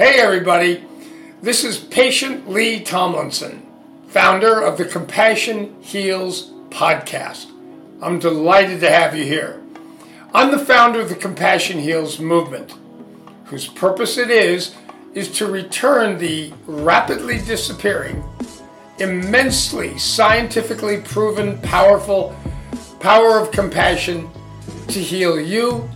Hey, 0.00 0.20
everybody. 0.20 0.84
This 1.42 1.64
is 1.64 1.76
Patient 1.76 2.48
Lee 2.48 2.84
Tomlinson, 2.84 3.66
founder 4.06 4.60
of 4.60 4.78
the 4.78 4.84
Compassion 4.84 5.74
Heals 5.82 6.52
podcast. 6.70 7.50
I'm 8.00 8.20
delighted 8.20 8.78
to 8.82 8.90
have 8.92 9.16
you 9.16 9.24
here. 9.24 9.60
I'm 10.32 10.52
the 10.52 10.64
founder 10.64 11.00
of 11.00 11.08
the 11.08 11.16
Compassion 11.16 11.80
Heals 11.80 12.20
movement, 12.20 12.74
whose 13.46 13.66
purpose 13.66 14.18
it 14.18 14.30
is 14.30 14.72
is 15.14 15.32
to 15.32 15.46
return 15.46 16.16
the 16.16 16.52
rapidly 16.68 17.38
disappearing, 17.38 18.22
immensely 19.00 19.98
scientifically 19.98 21.00
proven 21.00 21.58
powerful 21.62 22.36
power 23.00 23.40
of 23.40 23.50
compassion 23.50 24.30
to 24.86 25.00
heal 25.00 25.40
you, 25.40 25.90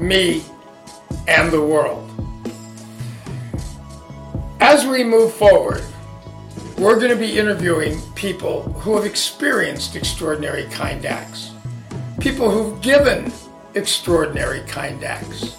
me, 0.00 0.42
and 1.28 1.52
the 1.52 1.62
world. 1.62 2.11
As 4.64 4.86
we 4.86 5.02
move 5.02 5.34
forward, 5.34 5.82
we're 6.78 6.94
going 7.00 7.10
to 7.10 7.16
be 7.16 7.36
interviewing 7.36 8.00
people 8.14 8.62
who 8.74 8.94
have 8.94 9.04
experienced 9.04 9.96
extraordinary 9.96 10.66
kind 10.66 11.04
acts, 11.04 11.50
people 12.20 12.48
who've 12.48 12.80
given 12.80 13.32
extraordinary 13.74 14.60
kind 14.60 15.02
acts, 15.02 15.56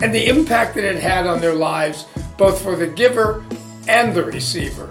and 0.00 0.14
the 0.14 0.28
impact 0.28 0.76
that 0.76 0.84
it 0.84 1.02
had 1.02 1.26
on 1.26 1.40
their 1.40 1.56
lives, 1.56 2.06
both 2.36 2.62
for 2.62 2.76
the 2.76 2.86
giver 2.86 3.44
and 3.88 4.14
the 4.14 4.22
receiver. 4.22 4.88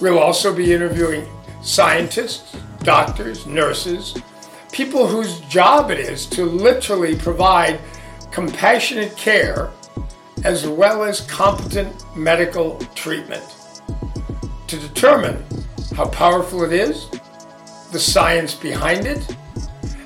We'll 0.00 0.20
also 0.20 0.54
be 0.54 0.72
interviewing 0.72 1.26
scientists, 1.60 2.56
doctors, 2.84 3.46
nurses, 3.46 4.16
people 4.70 5.08
whose 5.08 5.40
job 5.40 5.90
it 5.90 5.98
is 5.98 6.24
to 6.26 6.44
literally 6.44 7.16
provide 7.16 7.80
compassionate 8.30 9.16
care 9.16 9.72
as 10.44 10.68
well 10.68 11.02
as 11.02 11.22
competent 11.22 12.04
medical 12.16 12.78
treatment. 12.94 13.42
To 14.68 14.78
determine 14.78 15.42
how 15.96 16.06
powerful 16.08 16.64
it 16.64 16.72
is, 16.72 17.08
the 17.92 17.98
science 17.98 18.54
behind 18.54 19.06
it, 19.06 19.36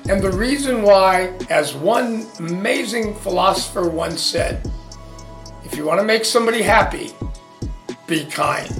and 0.09 0.23
the 0.23 0.31
reason 0.31 0.81
why, 0.81 1.33
as 1.49 1.75
one 1.75 2.25
amazing 2.39 3.13
philosopher 3.15 3.87
once 3.89 4.21
said, 4.21 4.67
if 5.65 5.75
you 5.75 5.85
want 5.85 5.99
to 5.99 6.05
make 6.05 6.25
somebody 6.25 6.61
happy, 6.61 7.11
be 8.07 8.25
kind. 8.25 8.71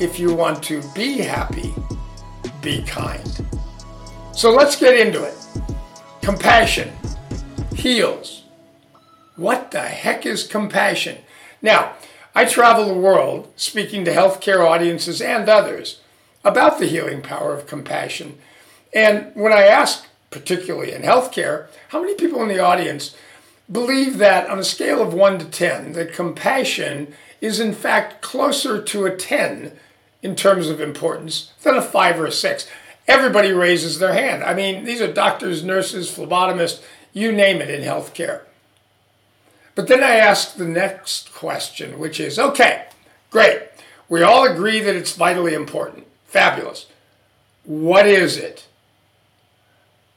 If 0.00 0.18
you 0.18 0.32
want 0.32 0.62
to 0.64 0.82
be 0.94 1.18
happy, 1.18 1.74
be 2.62 2.82
kind. 2.82 3.46
So 4.32 4.50
let's 4.50 4.76
get 4.76 4.98
into 4.98 5.22
it. 5.24 5.34
Compassion 6.22 6.92
heals 7.74 8.41
what 9.36 9.70
the 9.70 9.80
heck 9.80 10.26
is 10.26 10.46
compassion? 10.46 11.18
Now, 11.60 11.94
I 12.34 12.44
travel 12.44 12.86
the 12.86 12.94
world 12.94 13.52
speaking 13.56 14.04
to 14.04 14.12
healthcare 14.12 14.66
audiences 14.66 15.20
and 15.20 15.48
others 15.48 16.00
about 16.44 16.78
the 16.78 16.86
healing 16.86 17.22
power 17.22 17.54
of 17.54 17.66
compassion. 17.66 18.38
And 18.92 19.30
when 19.34 19.52
I 19.52 19.62
ask, 19.62 20.06
particularly 20.30 20.92
in 20.92 21.02
healthcare, 21.02 21.66
how 21.88 22.00
many 22.00 22.14
people 22.14 22.42
in 22.42 22.48
the 22.48 22.58
audience 22.58 23.14
believe 23.70 24.18
that 24.18 24.48
on 24.48 24.58
a 24.58 24.64
scale 24.64 25.00
of 25.00 25.14
1 25.14 25.38
to 25.38 25.44
10, 25.44 25.92
that 25.92 26.12
compassion 26.12 27.14
is 27.40 27.60
in 27.60 27.72
fact 27.72 28.22
closer 28.22 28.80
to 28.82 29.06
a 29.06 29.16
10 29.16 29.72
in 30.22 30.36
terms 30.36 30.68
of 30.68 30.80
importance 30.80 31.52
than 31.62 31.76
a 31.76 31.82
5 31.82 32.20
or 32.20 32.26
a 32.26 32.32
6? 32.32 32.68
Everybody 33.08 33.52
raises 33.52 33.98
their 33.98 34.14
hand. 34.14 34.44
I 34.44 34.54
mean, 34.54 34.84
these 34.84 35.00
are 35.00 35.12
doctors, 35.12 35.64
nurses, 35.64 36.10
phlebotomists, 36.10 36.82
you 37.12 37.32
name 37.32 37.60
it 37.60 37.70
in 37.70 37.82
healthcare. 37.82 38.42
But 39.74 39.88
then 39.88 40.02
I 40.02 40.16
ask 40.16 40.54
the 40.54 40.66
next 40.66 41.32
question, 41.32 41.98
which 41.98 42.20
is 42.20 42.38
okay, 42.38 42.86
great. 43.30 43.62
We 44.08 44.22
all 44.22 44.44
agree 44.46 44.80
that 44.80 44.96
it's 44.96 45.16
vitally 45.16 45.54
important. 45.54 46.06
Fabulous. 46.26 46.86
What 47.64 48.06
is 48.06 48.36
it? 48.36 48.66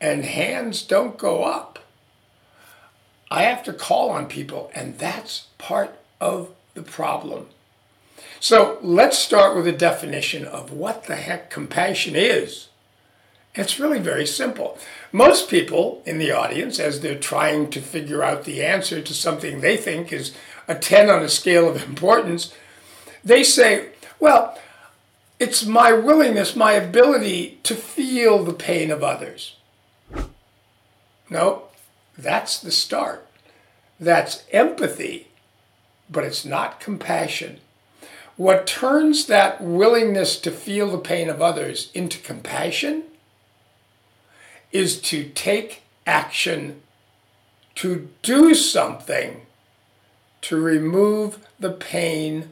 And 0.01 0.25
hands 0.25 0.81
don't 0.81 1.17
go 1.17 1.43
up. 1.43 1.79
I 3.31 3.43
have 3.43 3.63
to 3.63 3.73
call 3.73 4.09
on 4.09 4.27
people, 4.27 4.71
and 4.75 4.97
that's 4.97 5.47
part 5.57 5.97
of 6.19 6.49
the 6.73 6.83
problem. 6.83 7.47
So 8.39 8.77
let's 8.81 9.17
start 9.17 9.55
with 9.55 9.67
a 9.67 9.71
definition 9.71 10.45
of 10.45 10.71
what 10.71 11.05
the 11.05 11.15
heck 11.15 11.49
compassion 11.49 12.15
is. 12.15 12.67
It's 13.55 13.79
really 13.79 13.99
very 13.99 14.27
simple. 14.27 14.77
Most 15.11 15.49
people 15.49 16.01
in 16.05 16.17
the 16.17 16.31
audience, 16.31 16.77
as 16.77 16.99
they're 16.99 17.17
trying 17.17 17.69
to 17.69 17.81
figure 17.81 18.21
out 18.21 18.43
the 18.43 18.63
answer 18.63 19.01
to 19.01 19.13
something 19.13 19.61
they 19.61 19.77
think 19.77 20.11
is 20.11 20.33
a 20.67 20.75
10 20.75 21.09
on 21.09 21.23
a 21.23 21.29
scale 21.29 21.69
of 21.69 21.81
importance, 21.89 22.53
they 23.23 23.43
say, 23.43 23.89
well, 24.19 24.59
it's 25.39 25.65
my 25.65 25.91
willingness, 25.93 26.55
my 26.55 26.73
ability 26.73 27.59
to 27.63 27.75
feel 27.75 28.43
the 28.43 28.53
pain 28.53 28.91
of 28.91 29.03
others. 29.03 29.55
No, 31.29 31.63
that's 32.17 32.59
the 32.59 32.71
start. 32.71 33.25
That's 33.99 34.43
empathy, 34.51 35.27
but 36.09 36.23
it's 36.23 36.45
not 36.45 36.79
compassion. 36.79 37.59
What 38.37 38.67
turns 38.67 39.27
that 39.27 39.61
willingness 39.61 40.39
to 40.41 40.51
feel 40.51 40.91
the 40.91 40.97
pain 40.97 41.29
of 41.29 41.41
others 41.41 41.89
into 41.93 42.19
compassion 42.19 43.03
is 44.75 44.99
to 44.99 45.23
take 45.29 45.83
action, 46.05 46.81
to 47.75 48.09
do 48.21 48.53
something 48.53 49.45
to 50.41 50.61
remove 50.61 51.39
the 51.57 51.71
pain 51.71 52.49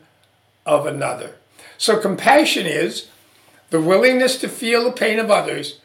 of 0.66 0.86
another. 0.86 1.36
So, 1.78 2.00
compassion 2.00 2.66
is 2.66 3.10
the 3.72 3.82
willingness 3.82 4.38
to 4.38 4.48
feel 4.48 4.86
the 4.86 4.92
pain 4.94 5.20
of 5.20 5.30
others 5.30 5.82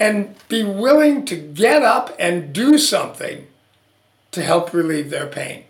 and 0.00 0.34
be 0.48 0.64
willing 0.64 1.24
to 1.26 1.36
get 1.36 1.84
up 1.84 2.16
and 2.18 2.52
do 2.52 2.76
something 2.76 3.46
to 4.32 4.42
help 4.42 4.72
relieve 4.74 5.10
their 5.10 5.28
pain. 5.28 5.64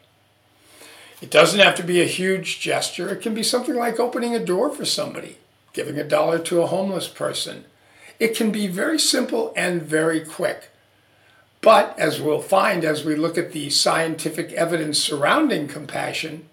It 1.21 1.31
doesn't 1.31 1.60
have 1.60 1.75
to 1.75 1.83
be 1.83 2.00
a 2.00 2.06
huge 2.06 2.59
gesture, 2.59 3.10
it 3.10 3.21
can 3.21 3.34
be 3.34 3.43
something 3.43 3.75
like 3.75 4.00
opening 4.00 4.34
a 4.34 4.43
door 4.44 4.71
for 4.71 4.87
somebody, 4.87 5.37
giving 5.75 5.99
a 5.99 6.05
dollar 6.05 6.39
to 6.39 6.62
a 6.62 6.69
homeless 6.69 7.06
person, 7.06 7.66
it 8.21 8.37
can 8.37 8.53
be 8.53 8.67
very 8.67 8.99
simple 8.99 9.53
and 9.57 9.83
very 9.83 10.21
quick. 10.21 10.69
But 11.63 11.99
as 11.99 12.21
we'll 12.21 12.43
find 12.43 12.85
as 12.85 13.05
we 13.05 13.17
look 13.17 13.37
at 13.37 13.53
the 13.53 13.71
scientific 13.71 14.53
evidence 14.53 14.99
surrounding 14.99 15.67
compassion, 15.67 16.49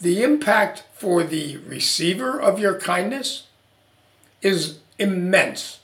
the 0.00 0.22
impact 0.22 0.84
for 0.94 1.24
the 1.24 1.56
receiver 1.56 2.40
of 2.40 2.60
your 2.60 2.78
kindness 2.78 3.46
is 4.42 4.78
immense 4.98 5.80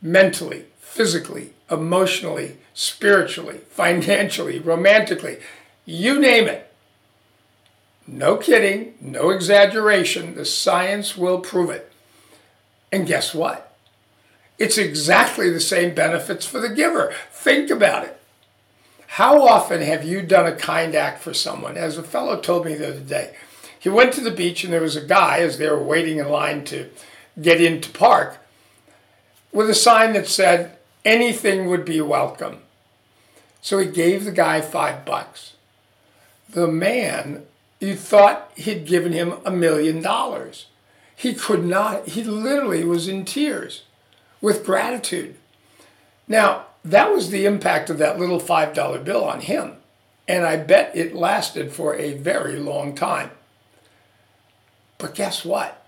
mentally, 0.00 0.66
physically, 0.78 1.54
emotionally, 1.70 2.58
spiritually, 2.74 3.60
financially, 3.70 4.58
romantically, 4.58 5.38
you 5.84 6.20
name 6.20 6.46
it. 6.46 6.72
No 8.06 8.36
kidding, 8.36 8.94
no 9.00 9.30
exaggeration, 9.30 10.34
the 10.34 10.44
science 10.44 11.16
will 11.16 11.40
prove 11.40 11.70
it. 11.70 11.90
And 12.92 13.06
guess 13.06 13.34
what? 13.34 13.69
It's 14.60 14.76
exactly 14.76 15.48
the 15.48 15.58
same 15.58 15.94
benefits 15.94 16.44
for 16.44 16.60
the 16.60 16.68
giver. 16.68 17.14
Think 17.32 17.70
about 17.70 18.04
it. 18.04 18.20
How 19.06 19.48
often 19.48 19.80
have 19.80 20.04
you 20.04 20.20
done 20.20 20.44
a 20.46 20.54
kind 20.54 20.94
act 20.94 21.22
for 21.22 21.32
someone? 21.32 21.78
As 21.78 21.96
a 21.96 22.02
fellow 22.02 22.38
told 22.38 22.66
me 22.66 22.74
the 22.74 22.90
other 22.90 23.00
day, 23.00 23.34
he 23.78 23.88
went 23.88 24.12
to 24.12 24.20
the 24.20 24.30
beach 24.30 24.62
and 24.62 24.70
there 24.70 24.82
was 24.82 24.96
a 24.96 25.04
guy 25.04 25.38
as 25.38 25.56
they 25.56 25.68
were 25.68 25.82
waiting 25.82 26.18
in 26.18 26.28
line 26.28 26.64
to 26.66 26.90
get 27.40 27.58
into 27.58 27.90
park 27.90 28.36
with 29.50 29.70
a 29.70 29.74
sign 29.74 30.12
that 30.12 30.28
said 30.28 30.76
anything 31.06 31.66
would 31.66 31.86
be 31.86 32.02
welcome. 32.02 32.58
So 33.62 33.78
he 33.78 33.86
gave 33.86 34.26
the 34.26 34.30
guy 34.30 34.60
five 34.60 35.06
bucks. 35.06 35.54
The 36.50 36.68
man, 36.68 37.46
you 37.80 37.96
thought 37.96 38.52
he'd 38.56 38.84
given 38.84 39.12
him 39.12 39.38
a 39.42 39.50
million 39.50 40.02
dollars. 40.02 40.66
He 41.16 41.32
could 41.32 41.64
not, 41.64 42.08
he 42.08 42.22
literally 42.22 42.84
was 42.84 43.08
in 43.08 43.24
tears 43.24 43.84
with 44.40 44.64
gratitude. 44.64 45.36
Now, 46.26 46.66
that 46.84 47.12
was 47.12 47.30
the 47.30 47.44
impact 47.44 47.90
of 47.90 47.98
that 47.98 48.18
little 48.18 48.40
$5 48.40 49.04
bill 49.04 49.24
on 49.24 49.40
him. 49.40 49.76
And 50.26 50.44
I 50.44 50.56
bet 50.56 50.94
it 50.94 51.14
lasted 51.14 51.72
for 51.72 51.94
a 51.96 52.14
very 52.14 52.56
long 52.56 52.94
time. 52.94 53.30
But 54.98 55.14
guess 55.14 55.44
what? 55.44 55.86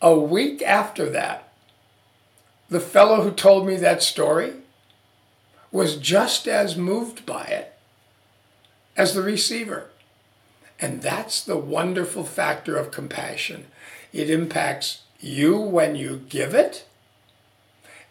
A 0.00 0.18
week 0.18 0.60
after 0.62 1.08
that, 1.10 1.48
the 2.68 2.80
fellow 2.80 3.22
who 3.22 3.30
told 3.30 3.66
me 3.66 3.76
that 3.76 4.02
story 4.02 4.54
was 5.70 5.96
just 5.96 6.46
as 6.46 6.76
moved 6.76 7.24
by 7.24 7.44
it 7.44 7.72
as 8.96 9.14
the 9.14 9.22
receiver. 9.22 9.88
And 10.80 11.00
that's 11.00 11.42
the 11.42 11.56
wonderful 11.56 12.24
factor 12.24 12.76
of 12.76 12.90
compassion. 12.90 13.66
It 14.12 14.28
impacts 14.28 15.02
you 15.20 15.56
when 15.58 15.94
you 15.94 16.22
give 16.28 16.54
it, 16.54 16.84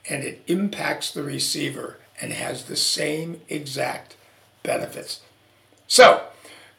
and 0.09 0.23
it 0.23 0.41
impacts 0.47 1.11
the 1.11 1.23
receiver 1.23 1.97
and 2.21 2.33
has 2.33 2.65
the 2.65 2.75
same 2.75 3.41
exact 3.49 4.15
benefits. 4.63 5.21
So, 5.87 6.23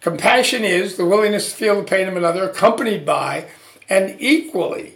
Compassion 0.02 0.64
is 0.64 0.96
the 0.96 1.06
willingness 1.06 1.50
to 1.50 1.56
feel 1.56 1.76
the 1.76 1.84
pain 1.84 2.08
of 2.08 2.16
another, 2.16 2.50
accompanied 2.50 3.06
by 3.06 3.46
an 3.88 4.16
equally 4.18 4.94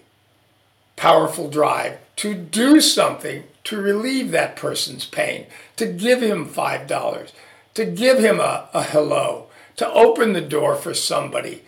powerful 0.96 1.48
drive 1.48 1.98
to 2.16 2.34
do 2.34 2.80
something 2.80 3.44
to 3.62 3.80
relieve 3.80 4.32
that 4.32 4.56
person's 4.56 5.06
pain, 5.06 5.46
to 5.76 5.86
give 5.86 6.20
him 6.20 6.48
$5, 6.48 7.32
to 7.74 7.84
give 7.84 8.18
him 8.18 8.40
a, 8.40 8.68
a 8.74 8.82
hello, 8.82 9.46
to 9.76 9.88
open 9.92 10.32
the 10.32 10.40
door 10.40 10.74
for 10.74 10.92
somebody. 10.92 11.62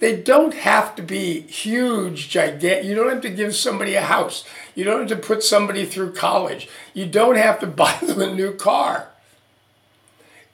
They 0.00 0.16
don't 0.16 0.54
have 0.54 0.96
to 0.96 1.02
be 1.02 1.42
huge, 1.42 2.28
gigantic. 2.28 2.86
You 2.86 2.96
don't 2.96 3.10
have 3.10 3.20
to 3.20 3.30
give 3.30 3.54
somebody 3.54 3.94
a 3.94 4.02
house. 4.02 4.44
You 4.74 4.84
don't 4.84 5.08
have 5.08 5.18
to 5.20 5.26
put 5.26 5.42
somebody 5.42 5.84
through 5.84 6.12
college. 6.12 6.68
You 6.94 7.06
don't 7.06 7.36
have 7.36 7.60
to 7.60 7.66
buy 7.82 7.96
them 8.02 8.20
a 8.20 8.34
new 8.34 8.54
car. 8.54 9.08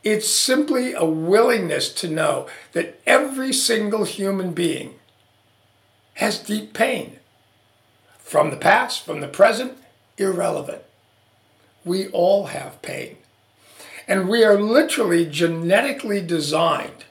It's 0.03 0.31
simply 0.31 0.93
a 0.93 1.05
willingness 1.05 1.93
to 1.95 2.09
know 2.09 2.47
that 2.73 3.01
every 3.07 3.53
single 3.53 4.05
human 4.05 4.53
being 4.53 4.95
has 6.15 6.39
deep 6.39 6.73
pain. 6.73 7.19
From 8.19 8.51
the 8.51 8.57
past, 8.57 9.05
from 9.05 9.21
the 9.21 9.29
present, 9.29 9.77
irrelevant. 10.17 10.83
We 11.85 12.09
all 12.09 12.47
have 12.47 12.83
pain. 12.83 13.17
And 14.09 14.29
we 14.29 14.45
are 14.45 14.61
literally 14.61 15.27
genetically 15.27 16.21
designed 16.21 17.05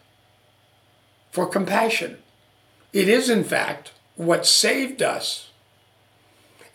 for 1.31 1.45
compassion. 1.45 2.17
It 2.93 3.09
is, 3.09 3.29
in 3.29 3.43
fact, 3.43 3.91
what 4.15 4.45
saved 4.45 5.01
us 5.01 5.49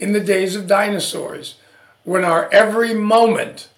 in 0.00 0.12
the 0.12 0.20
days 0.20 0.56
of 0.56 0.66
dinosaurs 0.66 1.56
when 2.04 2.24
our 2.24 2.48
every 2.50 2.94
moment 2.94 3.68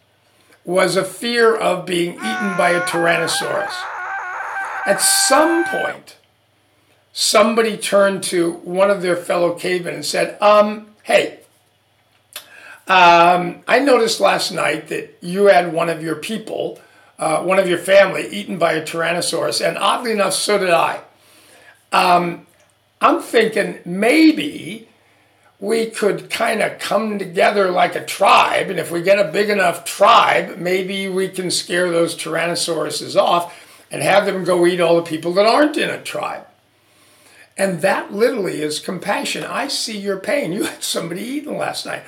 was 0.64 0.96
a 0.96 1.04
fear 1.04 1.54
of 1.54 1.84
being 1.84 2.14
eaten 2.14 2.56
by 2.56 2.70
a 2.70 2.80
Tyrannosaurus. 2.82 3.74
At 4.86 5.00
some 5.00 5.64
point, 5.64 6.16
somebody 7.12 7.76
turned 7.76 8.22
to 8.24 8.52
one 8.52 8.90
of 8.90 9.02
their 9.02 9.16
fellow 9.16 9.54
cavemen 9.54 9.94
and 9.94 10.04
said, 10.04 10.40
um, 10.40 10.86
hey, 11.02 11.40
um, 12.86 13.62
I 13.66 13.80
noticed 13.80 14.20
last 14.20 14.52
night 14.52 14.88
that 14.88 15.18
you 15.20 15.46
had 15.46 15.72
one 15.72 15.88
of 15.88 16.02
your 16.02 16.16
people, 16.16 16.80
uh, 17.18 17.42
one 17.42 17.58
of 17.58 17.68
your 17.68 17.78
family, 17.78 18.28
eaten 18.28 18.58
by 18.58 18.72
a 18.72 18.84
Tyrannosaurus, 18.84 19.66
and 19.66 19.76
oddly 19.78 20.12
enough, 20.12 20.34
so 20.34 20.58
did 20.58 20.70
I. 20.70 21.00
Um, 21.92 22.46
I'm 23.00 23.20
thinking 23.20 23.80
maybe 23.84 24.88
we 25.62 25.86
could 25.86 26.28
kind 26.28 26.60
of 26.60 26.76
come 26.80 27.20
together 27.20 27.70
like 27.70 27.94
a 27.94 28.04
tribe, 28.04 28.68
and 28.68 28.80
if 28.80 28.90
we 28.90 29.00
get 29.00 29.24
a 29.24 29.30
big 29.30 29.48
enough 29.48 29.84
tribe, 29.84 30.58
maybe 30.58 31.08
we 31.08 31.28
can 31.28 31.52
scare 31.52 31.88
those 31.88 32.16
Tyrannosauruses 32.16 33.14
off 33.14 33.56
and 33.88 34.02
have 34.02 34.26
them 34.26 34.42
go 34.42 34.66
eat 34.66 34.80
all 34.80 34.96
the 34.96 35.02
people 35.02 35.32
that 35.32 35.46
aren't 35.46 35.76
in 35.76 35.88
a 35.88 36.02
tribe. 36.02 36.44
And 37.56 37.80
that 37.80 38.12
literally 38.12 38.60
is 38.60 38.80
compassion. 38.80 39.44
I 39.44 39.68
see 39.68 39.96
your 39.96 40.18
pain. 40.18 40.52
You 40.52 40.64
had 40.64 40.82
somebody 40.82 41.22
eaten 41.22 41.56
last 41.56 41.86
night. 41.86 42.02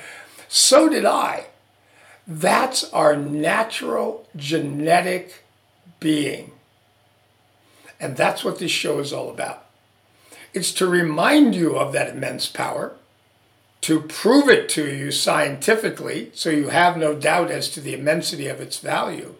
So 0.49 0.89
did 0.89 1.05
I. 1.05 1.45
That's 2.27 2.83
our 2.91 3.15
natural 3.15 4.27
genetic 4.35 5.45
being. 6.01 6.51
And 8.01 8.17
that's 8.17 8.43
what 8.43 8.59
this 8.59 8.71
show 8.71 8.99
is 8.99 9.13
all 9.13 9.29
about. 9.29 9.63
It's 10.53 10.73
to 10.73 10.87
remind 10.87 11.55
you 11.55 11.77
of 11.77 11.93
that 11.93 12.09
immense 12.09 12.49
power 12.49 12.97
to 13.85 14.01
prove 14.01 14.49
it 14.49 14.67
to 14.67 14.83
you 14.91 15.11
scientifically 15.11 16.31
so 16.33 16.49
you 16.49 16.69
have 16.69 16.97
no 16.97 17.13
doubt 17.13 17.51
as 17.51 17.69
to 17.69 17.79
the 17.79 17.93
immensity 17.93 18.47
of 18.47 18.59
its 18.59 18.79
value, 18.79 19.35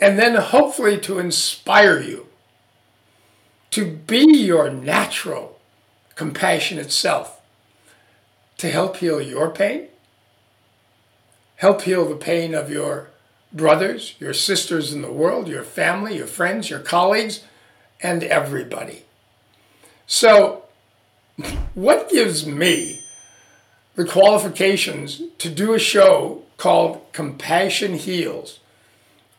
and 0.00 0.16
then 0.16 0.36
hopefully 0.36 0.96
to 0.96 1.18
inspire 1.18 2.00
you 2.00 2.28
to 3.72 3.84
be 3.84 4.38
your 4.38 4.70
natural 4.70 5.58
compassionate 6.14 6.92
self 6.92 7.40
to 8.58 8.70
help 8.70 8.98
heal 8.98 9.20
your 9.20 9.50
pain, 9.50 9.88
help 11.56 11.82
heal 11.82 12.08
the 12.08 12.14
pain 12.14 12.54
of 12.54 12.70
your 12.70 13.08
brothers, 13.52 14.14
your 14.20 14.32
sisters 14.32 14.92
in 14.92 15.02
the 15.02 15.10
world, 15.10 15.48
your 15.48 15.64
family, 15.64 16.16
your 16.16 16.28
friends, 16.28 16.70
your 16.70 16.78
colleagues, 16.78 17.42
and 18.00 18.22
everybody. 18.22 19.02
So, 20.06 20.66
what 21.74 22.08
gives 22.08 22.46
me 22.46 23.01
the 23.94 24.04
qualifications 24.04 25.22
to 25.38 25.50
do 25.50 25.74
a 25.74 25.78
show 25.78 26.42
called 26.56 27.04
Compassion 27.12 27.94
Heals. 27.94 28.60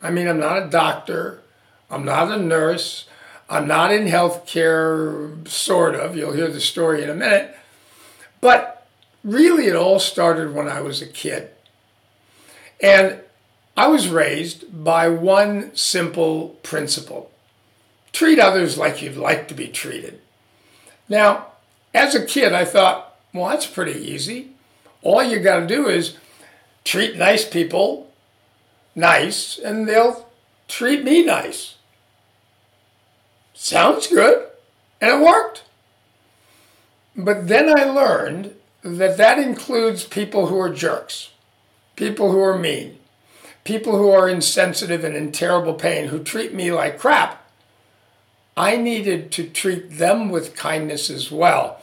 I 0.02 0.10
mean, 0.10 0.28
I'm 0.28 0.38
not 0.38 0.62
a 0.62 0.68
doctor, 0.68 1.42
I'm 1.90 2.04
not 2.04 2.30
a 2.30 2.36
nurse, 2.36 3.06
I'm 3.48 3.66
not 3.66 3.92
in 3.92 4.06
healthcare, 4.06 5.46
sort 5.48 5.94
of. 5.94 6.16
You'll 6.16 6.32
hear 6.32 6.48
the 6.48 6.60
story 6.60 7.02
in 7.02 7.10
a 7.10 7.14
minute. 7.14 7.56
But 8.40 8.86
really, 9.22 9.66
it 9.66 9.76
all 9.76 9.98
started 9.98 10.54
when 10.54 10.68
I 10.68 10.80
was 10.80 11.02
a 11.02 11.06
kid. 11.06 11.50
And 12.82 13.20
I 13.76 13.88
was 13.88 14.08
raised 14.08 14.84
by 14.84 15.08
one 15.08 15.74
simple 15.74 16.50
principle 16.62 17.30
treat 18.14 18.38
others 18.38 18.78
like 18.78 19.02
you'd 19.02 19.16
like 19.16 19.48
to 19.48 19.54
be 19.54 19.66
treated. 19.66 20.20
Now, 21.08 21.48
as 21.92 22.14
a 22.14 22.24
kid, 22.24 22.52
I 22.52 22.64
thought, 22.64 23.13
well, 23.34 23.50
that's 23.50 23.66
pretty 23.66 24.00
easy. 24.00 24.52
All 25.02 25.22
you 25.22 25.40
got 25.40 25.60
to 25.60 25.66
do 25.66 25.88
is 25.88 26.16
treat 26.84 27.16
nice 27.16 27.46
people 27.46 28.04
nice, 28.94 29.58
and 29.58 29.88
they'll 29.88 30.28
treat 30.68 31.04
me 31.04 31.24
nice. 31.24 31.76
Sounds 33.52 34.06
good. 34.06 34.46
And 35.00 35.20
it 35.20 35.24
worked. 35.24 35.64
But 37.16 37.48
then 37.48 37.68
I 37.68 37.84
learned 37.84 38.54
that 38.82 39.16
that 39.16 39.38
includes 39.38 40.04
people 40.04 40.46
who 40.46 40.58
are 40.58 40.72
jerks, 40.72 41.30
people 41.96 42.32
who 42.32 42.40
are 42.40 42.58
mean, 42.58 42.98
people 43.62 43.96
who 43.96 44.10
are 44.10 44.28
insensitive 44.28 45.04
and 45.04 45.16
in 45.16 45.32
terrible 45.32 45.74
pain, 45.74 46.08
who 46.08 46.22
treat 46.22 46.52
me 46.52 46.72
like 46.72 46.98
crap. 46.98 47.40
I 48.56 48.76
needed 48.76 49.32
to 49.32 49.48
treat 49.48 49.98
them 49.98 50.28
with 50.28 50.56
kindness 50.56 51.10
as 51.10 51.30
well. 51.30 51.80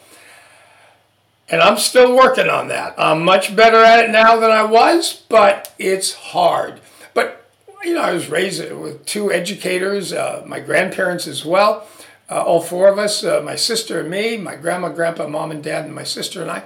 And 1.51 1.62
I'm 1.62 1.77
still 1.77 2.15
working 2.15 2.50
on 2.50 2.69
that. 2.69 2.95
I'm 2.98 3.25
much 3.25 3.53
better 3.53 3.83
at 3.83 4.06
it 4.06 4.09
now 4.09 4.39
than 4.39 4.51
I 4.51 4.63
was, 4.63 5.24
but 5.27 5.75
it's 5.77 6.13
hard. 6.13 6.80
But, 7.13 7.45
you 7.83 7.94
know, 7.94 8.01
I 8.01 8.13
was 8.13 8.30
raised 8.30 8.71
with 8.71 9.06
two 9.06 9.33
educators, 9.33 10.13
uh, 10.13 10.44
my 10.48 10.62
grandparents 10.62 11.27
as 11.27 11.44
well, 11.44 11.86
uh, 12.30 12.42
all 12.42 12.62
four 12.62 12.88
of 12.88 12.98
us, 12.98 13.25
uh, 13.25 13.42
my 13.44 13.58
sister 13.58 14.00
and 14.00 14.10
me, 14.10 14.38
my 14.38 14.55
grandma, 14.55 14.88
grandpa, 14.88 15.27
mom 15.27 15.51
and 15.51 15.62
dad, 15.62 15.84
and 15.84 15.93
my 15.93 16.05
sister 16.05 16.41
and 16.41 16.50
I. 16.50 16.63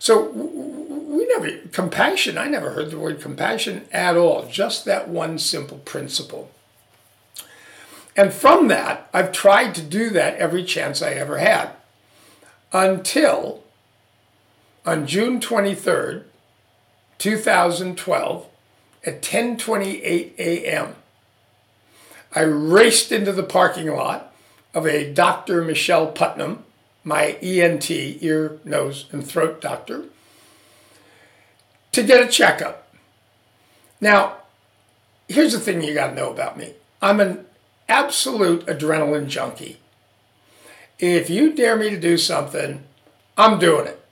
So 0.00 0.30
we 0.30 1.26
never, 1.28 1.56
compassion, 1.68 2.36
I 2.36 2.48
never 2.48 2.70
heard 2.70 2.90
the 2.90 2.98
word 2.98 3.20
compassion 3.20 3.86
at 3.92 4.16
all, 4.16 4.46
just 4.46 4.84
that 4.84 5.08
one 5.08 5.38
simple 5.38 5.78
principle. 5.78 6.50
And 8.16 8.32
from 8.32 8.66
that, 8.66 9.08
I've 9.14 9.30
tried 9.30 9.76
to 9.76 9.82
do 9.82 10.10
that 10.10 10.36
every 10.38 10.64
chance 10.64 11.02
I 11.02 11.12
ever 11.12 11.38
had 11.38 11.70
until 12.72 13.63
on 14.84 15.06
June 15.06 15.40
23rd, 15.40 16.24
2012, 17.18 18.46
at 19.06 19.22
10:28 19.22 20.38
a.m. 20.38 20.96
I 22.34 22.40
raced 22.40 23.12
into 23.12 23.32
the 23.32 23.42
parking 23.42 23.88
lot 23.88 24.34
of 24.72 24.86
a 24.86 25.12
Dr. 25.12 25.62
Michelle 25.62 26.08
Putnam, 26.08 26.64
my 27.04 27.36
ENT, 27.40 27.90
ear, 27.90 28.58
nose, 28.64 29.06
and 29.12 29.26
throat 29.26 29.60
doctor, 29.60 30.04
to 31.92 32.02
get 32.02 32.26
a 32.26 32.30
checkup. 32.30 32.92
Now, 34.00 34.38
here's 35.28 35.52
the 35.52 35.60
thing 35.60 35.82
you 35.82 35.94
got 35.94 36.08
to 36.08 36.14
know 36.14 36.30
about 36.30 36.58
me. 36.58 36.74
I'm 37.00 37.20
an 37.20 37.46
absolute 37.88 38.66
adrenaline 38.66 39.28
junkie. 39.28 39.78
If 40.98 41.30
you 41.30 41.52
dare 41.52 41.76
me 41.76 41.90
to 41.90 42.00
do 42.00 42.16
something, 42.16 42.82
I'm 43.36 43.58
doing 43.58 43.86
it. 43.86 44.03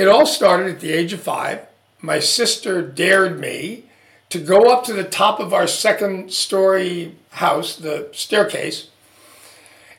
It 0.00 0.08
all 0.08 0.24
started 0.24 0.68
at 0.68 0.80
the 0.80 0.92
age 0.92 1.12
of 1.12 1.20
five. 1.20 1.66
My 2.00 2.20
sister 2.20 2.80
dared 2.80 3.38
me 3.38 3.84
to 4.30 4.38
go 4.38 4.72
up 4.72 4.82
to 4.84 4.94
the 4.94 5.04
top 5.04 5.40
of 5.40 5.52
our 5.52 5.66
second 5.66 6.32
story 6.32 7.16
house, 7.32 7.76
the 7.76 8.08
staircase, 8.12 8.88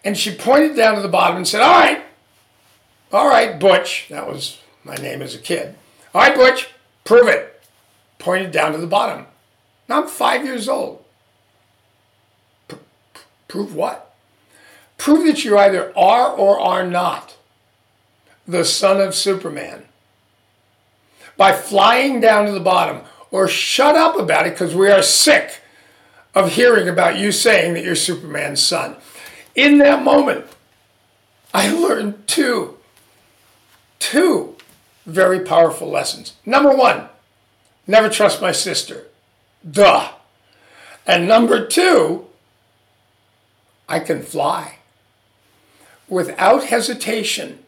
and 0.03 0.17
she 0.17 0.33
pointed 0.33 0.75
down 0.75 0.95
to 0.95 1.03
the 1.03 1.07
bottom 1.07 1.37
and 1.37 1.47
said, 1.47 1.61
All 1.61 1.79
right, 1.79 2.03
all 3.13 3.29
right, 3.29 3.59
Butch. 3.59 4.07
That 4.09 4.27
was 4.27 4.57
my 4.83 4.95
name 4.95 5.21
as 5.21 5.35
a 5.35 5.37
kid. 5.37 5.75
All 6.15 6.21
right, 6.23 6.35
Butch, 6.35 6.69
prove 7.03 7.27
it. 7.27 7.61
Pointed 8.17 8.51
down 8.51 8.71
to 8.71 8.79
the 8.79 8.87
bottom. 8.87 9.27
Now 9.87 10.01
I'm 10.01 10.07
five 10.07 10.43
years 10.43 10.67
old. 10.67 11.05
Prove 13.47 13.75
what? 13.75 14.15
Prove 14.97 15.27
that 15.27 15.45
you 15.45 15.59
either 15.59 15.95
are 15.95 16.31
or 16.31 16.59
are 16.59 16.87
not 16.87 17.37
the 18.47 18.65
son 18.65 18.99
of 18.99 19.13
Superman 19.13 19.85
by 21.37 21.53
flying 21.53 22.19
down 22.19 22.45
to 22.45 22.51
the 22.51 22.59
bottom 22.59 23.01
or 23.31 23.47
shut 23.47 23.95
up 23.95 24.17
about 24.17 24.45
it 24.45 24.53
because 24.53 24.75
we 24.75 24.89
are 24.89 25.01
sick 25.01 25.61
of 26.33 26.53
hearing 26.53 26.87
about 26.87 27.17
you 27.17 27.31
saying 27.31 27.73
that 27.73 27.83
you're 27.83 27.95
Superman's 27.95 28.61
son. 28.61 28.95
In 29.55 29.79
that 29.79 30.03
moment, 30.03 30.45
I 31.53 31.71
learned 31.71 32.27
two, 32.27 32.77
two 33.99 34.55
very 35.05 35.39
powerful 35.41 35.89
lessons. 35.89 36.33
Number 36.45 36.75
one, 36.75 37.09
never 37.87 38.09
trust 38.09 38.41
my 38.41 38.51
sister. 38.51 39.07
Duh. 39.69 40.11
And 41.05 41.27
number 41.27 41.65
two, 41.65 42.27
I 43.89 43.99
can 43.99 44.21
fly 44.23 44.77
without 46.07 46.65
hesitation 46.65 47.59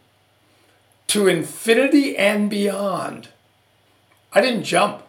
to 1.07 1.27
infinity 1.27 2.15
and 2.15 2.49
beyond. 2.49 3.29
I 4.33 4.41
didn't 4.41 4.63
jump. 4.63 5.03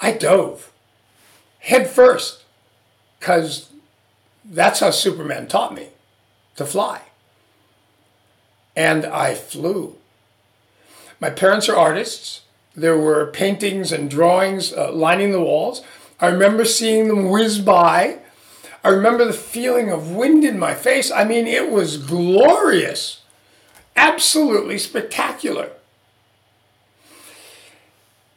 I 0.00 0.12
dove 0.12 0.72
head 1.66 1.88
first 1.88 2.44
because 3.18 3.70
that's 4.44 4.78
how 4.78 4.90
Superman 4.90 5.48
taught 5.48 5.74
me 5.74 5.88
to 6.54 6.64
fly. 6.64 7.02
And 8.76 9.04
I 9.04 9.34
flew. 9.34 9.96
My 11.18 11.30
parents 11.30 11.68
are 11.68 11.76
artists. 11.76 12.42
There 12.76 12.96
were 12.96 13.26
paintings 13.26 13.90
and 13.90 14.08
drawings 14.08 14.72
uh, 14.72 14.92
lining 14.92 15.32
the 15.32 15.40
walls. 15.40 15.82
I 16.20 16.28
remember 16.28 16.64
seeing 16.64 17.08
them 17.08 17.30
whiz 17.30 17.58
by. 17.58 18.18
I 18.84 18.90
remember 18.90 19.24
the 19.24 19.32
feeling 19.32 19.90
of 19.90 20.12
wind 20.12 20.44
in 20.44 20.58
my 20.58 20.74
face. 20.74 21.10
I 21.10 21.24
mean, 21.24 21.48
it 21.48 21.70
was 21.70 21.96
glorious, 21.96 23.22
absolutely 23.96 24.78
spectacular. 24.78 25.70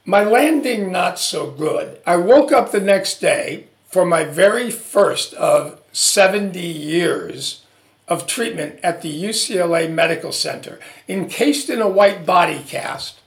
My 0.09 0.23
landing, 0.23 0.91
not 0.91 1.19
so 1.19 1.51
good. 1.51 2.01
I 2.03 2.15
woke 2.15 2.51
up 2.51 2.71
the 2.71 2.79
next 2.79 3.21
day 3.21 3.67
for 3.85 4.03
my 4.03 4.23
very 4.23 4.71
first 4.71 5.35
of 5.35 5.79
70 5.91 6.59
years 6.59 7.63
of 8.07 8.25
treatment 8.25 8.79
at 8.81 9.03
the 9.03 9.23
UCLA 9.23 9.87
Medical 9.87 10.31
Center, 10.31 10.79
encased 11.07 11.69
in 11.69 11.79
a 11.79 11.87
white 11.87 12.25
body 12.25 12.63
cast. 12.67 13.19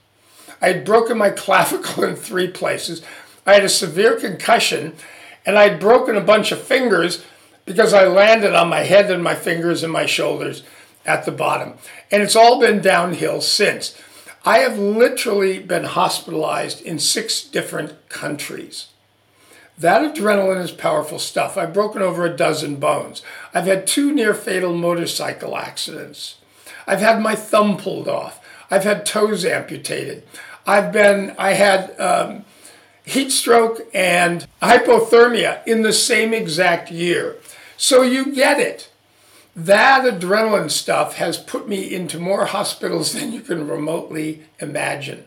I 0.61 0.67
had 0.67 0.83
broken 0.83 1.17
my 1.17 1.29
clavicle 1.45 2.03
in 2.03 2.17
three 2.17 2.49
places. 2.49 3.01
I 3.45 3.53
had 3.53 3.63
a 3.63 3.69
severe 3.69 4.19
concussion, 4.19 4.93
and 5.45 5.57
I 5.57 5.69
had 5.69 5.79
broken 5.79 6.17
a 6.17 6.21
bunch 6.21 6.51
of 6.51 6.61
fingers 6.61 7.23
because 7.63 7.93
I 7.93 8.07
landed 8.07 8.53
on 8.53 8.67
my 8.67 8.81
head 8.81 9.09
and 9.09 9.23
my 9.23 9.35
fingers 9.35 9.83
and 9.83 9.93
my 9.93 10.05
shoulders 10.05 10.63
at 11.05 11.23
the 11.23 11.31
bottom. 11.31 11.75
And 12.11 12.21
it's 12.21 12.35
all 12.35 12.59
been 12.59 12.81
downhill 12.81 13.39
since. 13.39 13.97
I 14.45 14.59
have 14.59 14.77
literally 14.77 15.59
been 15.59 15.85
hospitalized 15.85 16.81
in 16.81 16.99
six 16.99 17.41
different 17.41 18.09
countries. 18.09 18.87
That 19.77 20.01
adrenaline 20.01 20.61
is 20.61 20.71
powerful 20.71 21.17
stuff. 21.17 21.57
I've 21.57 21.73
broken 21.73 22.01
over 22.01 22.25
a 22.25 22.35
dozen 22.35 22.75
bones. 22.75 23.21
I've 23.53 23.65
had 23.65 23.87
two 23.87 24.13
near 24.13 24.33
fatal 24.33 24.75
motorcycle 24.75 25.57
accidents. 25.57 26.35
I've 26.85 26.99
had 26.99 27.21
my 27.21 27.35
thumb 27.35 27.77
pulled 27.77 28.09
off. 28.09 28.39
I've 28.69 28.83
had 28.83 29.05
toes 29.05 29.45
amputated. 29.45 30.23
I've 30.67 30.91
been, 30.91 31.35
I 31.37 31.53
had 31.53 31.99
um, 31.99 32.45
heat 33.05 33.31
stroke 33.31 33.81
and 33.93 34.45
hypothermia 34.61 35.65
in 35.65 35.81
the 35.81 35.93
same 35.93 36.33
exact 36.33 36.91
year. 36.91 37.37
So 37.77 38.01
you 38.01 38.33
get 38.33 38.59
it. 38.59 38.89
That 39.55 40.03
adrenaline 40.03 40.71
stuff 40.71 41.17
has 41.17 41.37
put 41.37 41.67
me 41.67 41.93
into 41.93 42.17
more 42.19 42.45
hospitals 42.45 43.13
than 43.13 43.31
you 43.31 43.41
can 43.41 43.67
remotely 43.67 44.43
imagine. 44.59 45.25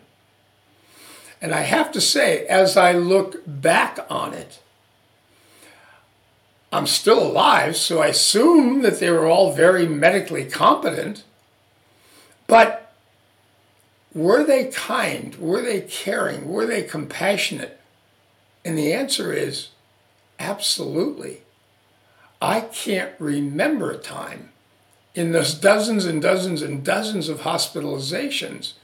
And 1.41 1.55
I 1.55 1.61
have 1.61 1.93
to 1.93 2.01
say, 2.01 2.47
as 2.47 2.77
I 2.77 2.93
look 2.93 3.43
back 3.47 4.05
on 4.11 4.35
it, 4.35 4.61
I'm 6.73 6.87
still 6.87 7.23
alive, 7.23 7.77
so 7.77 8.03
I 8.03 8.09
assume 8.09 8.83
that 8.83 8.99
they 8.99 9.11
were 9.11 9.27
all 9.27 9.53
very 9.53 9.87
medically 9.87 10.45
competent. 10.45 11.23
But 12.49 12.93
were 14.13 14.45
they 14.45 14.67
kind? 14.67 15.37
Were 15.37 15.63
they 15.63 15.83
caring? 15.83 16.49
Were 16.49 16.67
they 16.67 16.83
compassionate? 16.83 17.81
And 18.65 18.77
the 18.77 18.93
answer 18.93 19.33
is 19.33 19.69
absolutely. 20.41 21.43
I 22.41 22.61
can't 22.61 23.13
remember 23.19 23.91
a 23.91 23.99
time 23.99 24.51
in 25.15 25.33
those 25.33 25.55
dozens 25.55 26.05
and 26.05 26.21
dozens 26.21 26.63
and 26.63 26.85
dozens 26.85 27.29
of 27.29 27.41
hospitalizations 27.41 28.75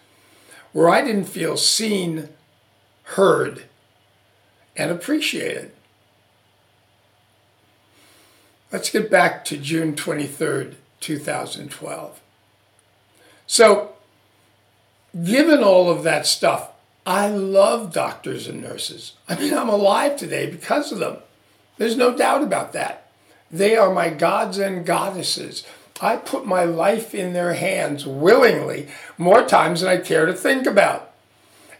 where 0.73 0.89
I 0.89 1.03
didn't 1.03 1.25
feel 1.27 1.57
seen, 1.57 2.31
heard, 3.03 3.65
and 4.75 4.91
appreciated. 4.91 5.73
Let's 8.73 8.89
get 8.89 9.11
back 9.11 9.45
to 9.47 9.59
June 9.59 9.95
23rd, 9.95 10.77
2012. 11.01 12.21
So, 13.47 13.93
given 15.23 15.63
all 15.63 15.91
of 15.91 16.05
that 16.05 16.27
stuff, 16.27 16.71
I 17.05 17.29
love 17.29 17.93
doctors 17.93 18.49
and 18.49 18.63
nurses. 18.63 19.13
I 19.29 19.35
mean, 19.39 19.53
I'm 19.53 19.69
alive 19.69 20.17
today 20.17 20.51
because 20.51 20.91
of 20.91 21.01
them. 21.01 21.19
There's 21.77 21.99
no 21.99 22.17
doubt 22.17 22.43
about 22.43 22.73
that. 22.73 23.02
They 23.53 23.77
are 23.77 23.93
my 23.93 24.09
gods 24.09 24.59
and 24.59 24.87
goddesses. 24.87 25.65
I 26.01 26.17
put 26.17 26.47
my 26.47 26.65
life 26.65 27.15
in 27.15 27.33
their 27.33 27.55
hands 27.55 28.05
willingly 28.05 28.89
more 29.17 29.45
times 29.45 29.83
than 29.83 29.91
I 29.91 29.99
care 29.99 30.27
to 30.27 30.33
think 30.33 30.67
about. 30.67 31.13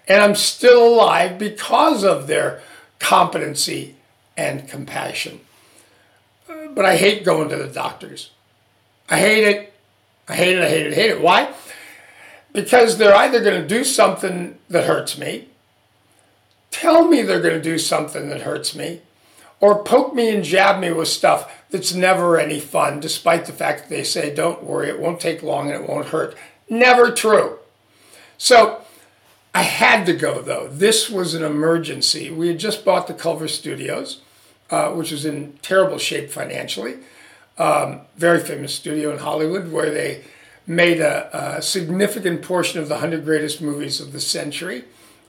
And 0.07 0.23
I'm 0.23 0.37
still 0.37 0.95
alive 0.95 1.39
because 1.39 2.05
of 2.05 2.29
their 2.29 2.61
competency 3.01 3.97
and 4.37 4.69
compassion. 4.69 5.41
But 6.47 6.85
I 6.85 6.97
hate 6.97 7.25
going 7.25 7.49
to 7.49 7.57
the 7.57 7.67
doctors. 7.67 8.31
I 9.09 9.19
hate 9.19 9.45
it. 9.45 9.73
I 10.29 10.37
hate 10.37 10.57
it. 10.57 10.63
I 10.63 10.69
hate 10.69 10.87
it. 10.87 10.93
I 10.93 10.95
hate 10.95 11.11
it. 11.11 11.21
Why? 11.21 11.53
Because 12.53 12.99
they're 12.99 13.17
either 13.17 13.43
going 13.43 13.61
to 13.61 13.67
do 13.67 13.83
something 13.83 14.59
that 14.69 14.85
hurts 14.85 15.19
me, 15.19 15.49
tell 16.71 17.09
me 17.09 17.23
they're 17.23 17.41
going 17.41 17.55
to 17.55 17.63
do 17.63 17.79
something 17.79 18.29
that 18.29 18.43
hurts 18.43 18.75
me, 18.75 19.01
or 19.63 19.83
poke 19.85 20.13
me 20.13 20.29
and 20.29 20.43
jab 20.45 20.81
me 20.81 20.93
with 20.93 21.07
stuff 21.07 21.65
that's 21.71 21.95
never 21.95 22.39
any 22.39 22.59
fun, 22.59 22.99
despite 22.99 23.47
the 23.47 23.53
fact 23.53 23.83
that 23.83 23.89
they 23.89 24.03
say, 24.03 24.35
don't 24.35 24.65
worry, 24.65 24.89
it 24.89 24.99
won't 24.99 25.21
take 25.21 25.43
long 25.43 25.71
and 25.71 25.83
it 25.83 25.89
won't 25.89 26.09
hurt. 26.09 26.37
Never 26.69 27.13
true. 27.13 27.61
So 28.37 28.83
I 29.55 29.63
had 29.63 30.05
to 30.07 30.15
go, 30.15 30.43
though. 30.43 30.67
This 30.67 31.09
was 31.09 31.35
an 31.35 31.45
emergency. 31.45 32.29
We 32.29 32.49
had 32.49 32.59
just 32.59 32.85
bought 32.85 33.07
the 33.07 33.15
Culver 33.15 33.47
Studios, 33.47 34.21
uh, 34.69 34.91
which 34.91 35.13
was 35.13 35.25
in 35.25 35.53
terrible 35.63 35.99
shape 35.99 36.29
financially. 36.29 36.97
Um, 37.57 38.01
very 38.17 38.41
famous 38.41 38.75
studio 38.75 39.13
in 39.13 39.19
Hollywood 39.19 39.71
where 39.71 39.91
they 39.91 40.25
made 40.67 41.01
a, 41.01 41.57
a, 41.59 41.63
significant 41.63 42.43
portion 42.43 42.81
of 42.81 42.89
the 42.89 42.95
100 42.95 43.25
greatest 43.25 43.61
movies 43.61 44.01
of 44.01 44.13
the 44.13 44.21
century, 44.21 44.85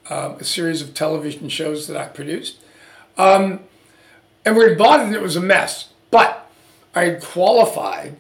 um, 0.10 0.38
a 0.40 0.44
series 0.44 0.82
of 0.82 0.94
television 0.96 1.50
shows 1.50 1.88
that 1.88 1.98
I 1.98 2.08
produced. 2.08 2.58
Um, 3.18 3.60
and 4.46 4.56
we 4.56 4.74
bought 4.76 5.00
it 5.00 5.14
it 5.14 5.22
was 5.22 5.36
a 5.36 5.42
mess. 5.42 5.90
But 6.12 6.50
I 6.96 7.06
had 7.06 7.22
qualified 7.22 8.18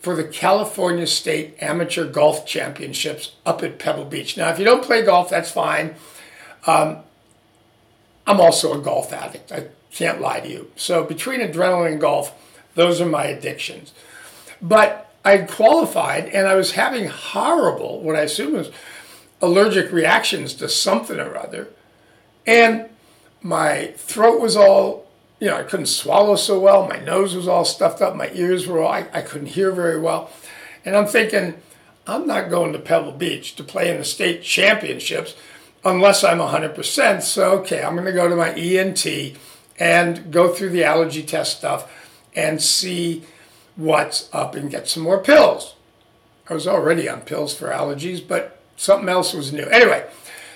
for 0.00 0.16
the 0.16 0.24
California 0.24 1.06
State 1.06 1.56
Amateur 1.60 2.06
Golf 2.10 2.46
Championships 2.46 3.36
up 3.44 3.62
at 3.62 3.78
Pebble 3.78 4.06
Beach. 4.06 4.36
Now, 4.36 4.48
if 4.48 4.58
you 4.58 4.64
don't 4.64 4.82
play 4.82 5.04
golf, 5.04 5.28
that's 5.28 5.50
fine. 5.50 5.94
Um, 6.66 7.00
I'm 8.26 8.40
also 8.40 8.78
a 8.78 8.82
golf 8.82 9.12
addict. 9.12 9.52
I 9.52 9.66
can't 9.92 10.20
lie 10.20 10.40
to 10.40 10.48
you. 10.48 10.70
So 10.76 11.04
between 11.04 11.40
adrenaline 11.40 11.92
and 11.92 12.00
golf, 12.00 12.34
those 12.74 13.00
are 13.00 13.06
my 13.06 13.24
addictions. 13.24 13.92
But 14.62 15.12
I 15.24 15.38
qualified 15.38 16.26
and 16.26 16.48
I 16.48 16.54
was 16.54 16.72
having 16.72 17.08
horrible, 17.08 18.00
what 18.00 18.16
I 18.16 18.22
assume 18.22 18.54
was 18.54 18.70
allergic 19.42 19.92
reactions 19.92 20.54
to 20.54 20.68
something 20.68 21.18
or 21.18 21.36
other. 21.36 21.68
And 22.46 22.88
my 23.42 23.92
throat 23.96 24.40
was 24.40 24.56
all 24.56 25.09
you 25.40 25.46
know, 25.48 25.56
I 25.56 25.62
couldn't 25.62 25.86
swallow 25.86 26.36
so 26.36 26.60
well. 26.60 26.86
My 26.86 26.98
nose 26.98 27.34
was 27.34 27.48
all 27.48 27.64
stuffed 27.64 28.02
up. 28.02 28.14
My 28.14 28.30
ears 28.34 28.66
were 28.66 28.80
all, 28.80 28.92
I, 28.92 29.06
I 29.12 29.22
couldn't 29.22 29.48
hear 29.48 29.72
very 29.72 29.98
well. 29.98 30.30
And 30.84 30.94
I'm 30.94 31.06
thinking, 31.06 31.54
I'm 32.06 32.26
not 32.26 32.50
going 32.50 32.72
to 32.74 32.78
Pebble 32.78 33.12
Beach 33.12 33.56
to 33.56 33.64
play 33.64 33.90
in 33.90 33.96
the 33.96 34.04
state 34.04 34.42
championships 34.42 35.34
unless 35.84 36.22
I'm 36.22 36.38
100%. 36.38 37.22
So, 37.22 37.52
okay, 37.60 37.82
I'm 37.82 37.94
going 37.94 38.06
to 38.06 38.12
go 38.12 38.28
to 38.28 38.36
my 38.36 38.52
ENT 38.52 39.06
and 39.78 40.30
go 40.30 40.52
through 40.52 40.70
the 40.70 40.84
allergy 40.84 41.22
test 41.22 41.56
stuff 41.56 41.90
and 42.36 42.60
see 42.60 43.24
what's 43.76 44.28
up 44.34 44.54
and 44.54 44.70
get 44.70 44.88
some 44.88 45.02
more 45.02 45.18
pills. 45.18 45.74
I 46.50 46.54
was 46.54 46.66
already 46.66 47.08
on 47.08 47.22
pills 47.22 47.54
for 47.54 47.68
allergies, 47.68 48.26
but 48.26 48.60
something 48.76 49.08
else 49.08 49.32
was 49.32 49.52
new. 49.52 49.64
Anyway, 49.64 50.06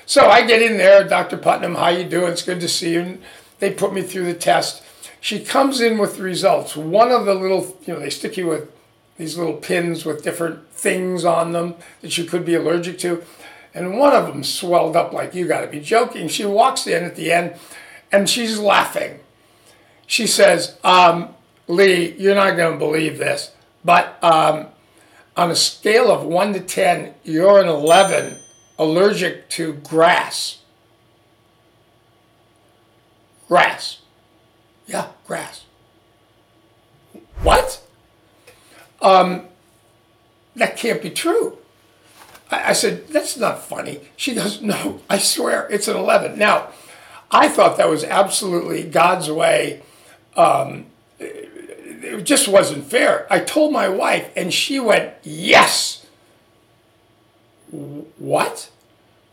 so 0.04 0.28
I 0.28 0.46
get 0.46 0.60
in 0.60 0.76
there, 0.76 1.08
Dr. 1.08 1.38
Putnam, 1.38 1.76
how 1.76 1.88
you 1.88 2.04
doing? 2.04 2.32
It's 2.32 2.42
good 2.42 2.60
to 2.60 2.68
see 2.68 2.92
you. 2.92 3.18
They 3.64 3.72
put 3.72 3.94
me 3.94 4.02
through 4.02 4.26
the 4.26 4.34
test. 4.34 4.82
She 5.22 5.42
comes 5.42 5.80
in 5.80 5.96
with 5.96 6.18
the 6.18 6.22
results. 6.22 6.76
One 6.76 7.10
of 7.10 7.24
the 7.24 7.32
little, 7.32 7.78
you 7.86 7.94
know, 7.94 7.98
they 7.98 8.10
stick 8.10 8.36
you 8.36 8.46
with 8.46 8.70
these 9.16 9.38
little 9.38 9.54
pins 9.54 10.04
with 10.04 10.22
different 10.22 10.68
things 10.72 11.24
on 11.24 11.52
them 11.52 11.76
that 12.02 12.18
you 12.18 12.24
could 12.24 12.44
be 12.44 12.54
allergic 12.54 12.98
to. 12.98 13.24
And 13.72 13.98
one 13.98 14.12
of 14.12 14.26
them 14.26 14.44
swelled 14.44 14.96
up 14.96 15.14
like 15.14 15.34
you 15.34 15.48
got 15.48 15.62
to 15.62 15.66
be 15.66 15.80
joking. 15.80 16.28
She 16.28 16.44
walks 16.44 16.86
in 16.86 17.04
at 17.04 17.16
the 17.16 17.32
end 17.32 17.54
and 18.12 18.28
she's 18.28 18.58
laughing. 18.58 19.20
she 20.06 20.26
says, 20.26 20.76
um, 20.84 21.34
Lee, 21.66 22.14
you're 22.18 22.34
not 22.34 22.58
going 22.58 22.74
to 22.74 22.78
believe 22.78 23.16
this, 23.16 23.52
but 23.82 24.22
um, 24.22 24.66
on 25.38 25.50
a 25.50 25.56
scale 25.56 26.10
of 26.10 26.22
1 26.22 26.52
to 26.52 26.60
10, 26.60 27.14
you're 27.24 27.62
an 27.62 27.68
11 27.68 28.38
allergic 28.78 29.48
to 29.48 29.72
grass. 29.72 30.58
Grass. 33.48 34.00
Yeah, 34.86 35.08
grass. 35.26 35.64
What? 37.42 37.82
Um, 39.00 39.46
that 40.56 40.76
can't 40.76 41.02
be 41.02 41.10
true. 41.10 41.58
I, 42.50 42.70
I 42.70 42.72
said, 42.72 43.08
that's 43.08 43.36
not 43.36 43.62
funny. 43.62 44.00
She 44.16 44.34
goes, 44.34 44.62
no, 44.62 45.00
I 45.08 45.18
swear, 45.18 45.66
it's 45.70 45.88
an 45.88 45.96
11. 45.96 46.38
Now, 46.38 46.68
I 47.30 47.48
thought 47.48 47.76
that 47.78 47.88
was 47.88 48.04
absolutely 48.04 48.84
God's 48.84 49.30
way. 49.30 49.82
Um, 50.36 50.86
it 51.18 52.24
just 52.24 52.48
wasn't 52.48 52.84
fair. 52.84 53.26
I 53.30 53.40
told 53.40 53.72
my 53.72 53.88
wife, 53.88 54.30
and 54.36 54.52
she 54.52 54.78
went, 54.78 55.14
Yes. 55.22 56.06
What? 57.70 58.70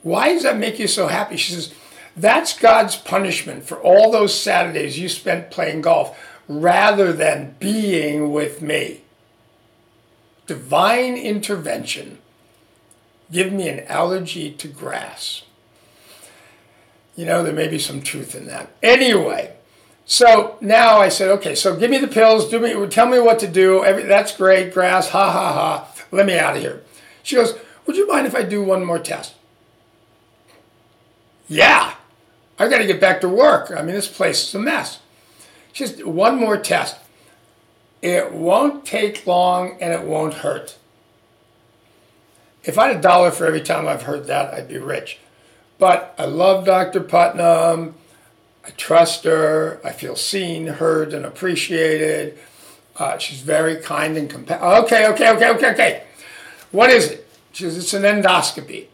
Why 0.01 0.33
does 0.33 0.43
that 0.43 0.57
make 0.57 0.79
you 0.79 0.87
so 0.87 1.07
happy? 1.07 1.37
She 1.37 1.53
says, 1.53 1.73
That's 2.15 2.57
God's 2.57 2.95
punishment 2.95 3.63
for 3.65 3.77
all 3.77 4.11
those 4.11 4.39
Saturdays 4.39 4.99
you 4.99 5.09
spent 5.09 5.51
playing 5.51 5.81
golf 5.81 6.17
rather 6.47 7.13
than 7.13 7.55
being 7.59 8.31
with 8.31 8.61
me. 8.61 9.01
Divine 10.47 11.15
intervention. 11.15 12.17
Give 13.31 13.53
me 13.53 13.69
an 13.69 13.85
allergy 13.87 14.51
to 14.51 14.67
grass. 14.67 15.43
You 17.15 17.25
know, 17.25 17.43
there 17.43 17.53
may 17.53 17.67
be 17.67 17.79
some 17.79 18.01
truth 18.01 18.35
in 18.35 18.47
that. 18.47 18.69
Anyway, 18.83 19.53
so 20.05 20.57
now 20.59 20.97
I 20.97 21.07
said, 21.07 21.29
okay, 21.29 21.55
so 21.55 21.77
give 21.77 21.89
me 21.89 21.97
the 21.97 22.07
pills, 22.07 22.49
do 22.49 22.59
me, 22.59 22.87
tell 22.87 23.07
me 23.07 23.19
what 23.19 23.39
to 23.39 23.47
do. 23.47 23.83
Every, 23.83 24.03
that's 24.03 24.35
great, 24.35 24.73
grass, 24.73 25.09
ha 25.09 25.31
ha 25.31 25.53
ha. 25.53 25.93
Let 26.11 26.25
me 26.25 26.37
out 26.37 26.57
of 26.57 26.61
here. 26.61 26.83
She 27.23 27.35
goes, 27.37 27.53
would 27.85 27.95
you 27.95 28.07
mind 28.07 28.27
if 28.27 28.35
I 28.35 28.43
do 28.43 28.61
one 28.61 28.83
more 28.83 28.99
test? 28.99 29.35
Yeah, 31.47 31.95
I 32.61 32.69
got 32.69 32.77
to 32.77 32.85
get 32.85 33.01
back 33.01 33.21
to 33.21 33.29
work. 33.29 33.71
I 33.75 33.81
mean, 33.81 33.95
this 33.95 34.07
place 34.07 34.47
is 34.47 34.53
a 34.55 34.59
mess. 34.59 34.99
Just 35.73 36.05
one 36.05 36.39
more 36.39 36.57
test. 36.57 36.97
It 38.03 38.31
won't 38.31 38.85
take 38.85 39.25
long 39.25 39.77
and 39.81 39.91
it 39.91 40.03
won't 40.03 40.35
hurt. 40.35 40.77
If 42.63 42.77
I 42.77 42.89
had 42.89 42.97
a 42.97 43.01
dollar 43.01 43.31
for 43.31 43.47
every 43.47 43.61
time 43.61 43.87
I've 43.87 44.03
heard 44.03 44.27
that, 44.27 44.53
I'd 44.53 44.67
be 44.67 44.77
rich. 44.77 45.17
But 45.79 46.13
I 46.19 46.25
love 46.25 46.65
Dr. 46.65 46.99
Putnam. 46.99 47.95
I 48.63 48.69
trust 48.71 49.23
her. 49.23 49.81
I 49.83 49.91
feel 49.91 50.15
seen, 50.15 50.67
heard, 50.67 51.13
and 51.13 51.25
appreciated. 51.25 52.37
Uh, 52.95 53.17
she's 53.17 53.41
very 53.41 53.77
kind 53.77 54.17
and 54.17 54.29
compassionate. 54.29 54.83
Okay, 54.83 55.07
okay, 55.07 55.31
okay, 55.31 55.49
okay, 55.49 55.71
okay. 55.71 56.03
What 56.69 56.91
is 56.91 57.09
it? 57.09 57.27
She 57.53 57.63
says, 57.63 57.77
it's 57.77 57.93
an 57.95 58.03
endoscopy. 58.03 58.85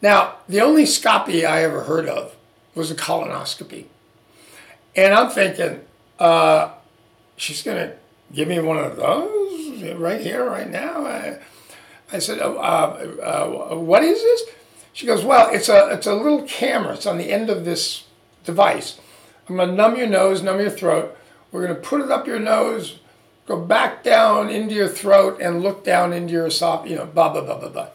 Now, 0.00 0.36
the 0.48 0.62
only 0.62 0.84
scopy 0.84 1.46
I 1.46 1.62
ever 1.64 1.82
heard 1.82 2.08
of 2.08 2.34
was 2.74 2.90
a 2.90 2.94
colonoscopy. 2.94 3.86
And 4.96 5.14
I'm 5.14 5.30
thinking, 5.30 5.80
uh, 6.18 6.72
she's 7.36 7.62
going 7.62 7.76
to 7.76 7.96
give 8.32 8.48
me 8.48 8.58
one 8.60 8.78
of 8.78 8.96
those 8.96 9.82
right 9.94 10.20
here, 10.20 10.44
right 10.44 10.70
now. 10.70 11.06
I, 11.06 11.38
I 12.12 12.18
said, 12.18 12.40
uh, 12.40 12.50
uh, 12.52 13.76
what 13.76 14.02
is 14.04 14.20
this? 14.20 14.42
She 14.92 15.06
goes, 15.06 15.24
well, 15.24 15.52
it's 15.52 15.68
a, 15.68 15.88
it's 15.90 16.06
a 16.06 16.14
little 16.14 16.42
camera. 16.42 16.94
It's 16.94 17.06
on 17.06 17.18
the 17.18 17.32
end 17.32 17.50
of 17.50 17.64
this 17.64 18.04
device. 18.44 19.00
I'm 19.48 19.56
going 19.56 19.70
to 19.70 19.74
numb 19.74 19.96
your 19.96 20.06
nose, 20.06 20.42
numb 20.42 20.60
your 20.60 20.70
throat. 20.70 21.16
We're 21.50 21.66
going 21.66 21.74
to 21.74 21.88
put 21.88 22.00
it 22.00 22.10
up 22.10 22.26
your 22.26 22.38
nose, 22.38 22.98
go 23.46 23.60
back 23.60 24.02
down 24.02 24.48
into 24.48 24.74
your 24.74 24.88
throat, 24.88 25.40
and 25.40 25.62
look 25.62 25.84
down 25.84 26.12
into 26.12 26.32
your 26.32 26.46
esophagus, 26.46 26.90
you 26.90 26.96
know, 26.96 27.06
blah, 27.06 27.32
blah, 27.32 27.42
blah, 27.42 27.58
blah, 27.58 27.68
blah. 27.68 27.88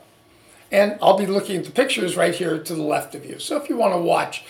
And 0.71 0.97
I'll 1.01 1.17
be 1.17 1.25
looking 1.25 1.57
at 1.57 1.65
the 1.65 1.71
pictures 1.71 2.15
right 2.15 2.35
here 2.35 2.59
to 2.59 2.75
the 2.75 2.83
left 2.83 3.15
of 3.15 3.25
you. 3.25 3.39
So 3.39 3.57
if 3.57 3.69
you 3.69 3.77
want 3.77 3.93
to 3.93 3.99
watch, 3.99 4.43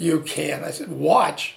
you 0.00 0.20
can. 0.20 0.64
I 0.64 0.70
said, 0.70 0.90
watch? 0.90 1.56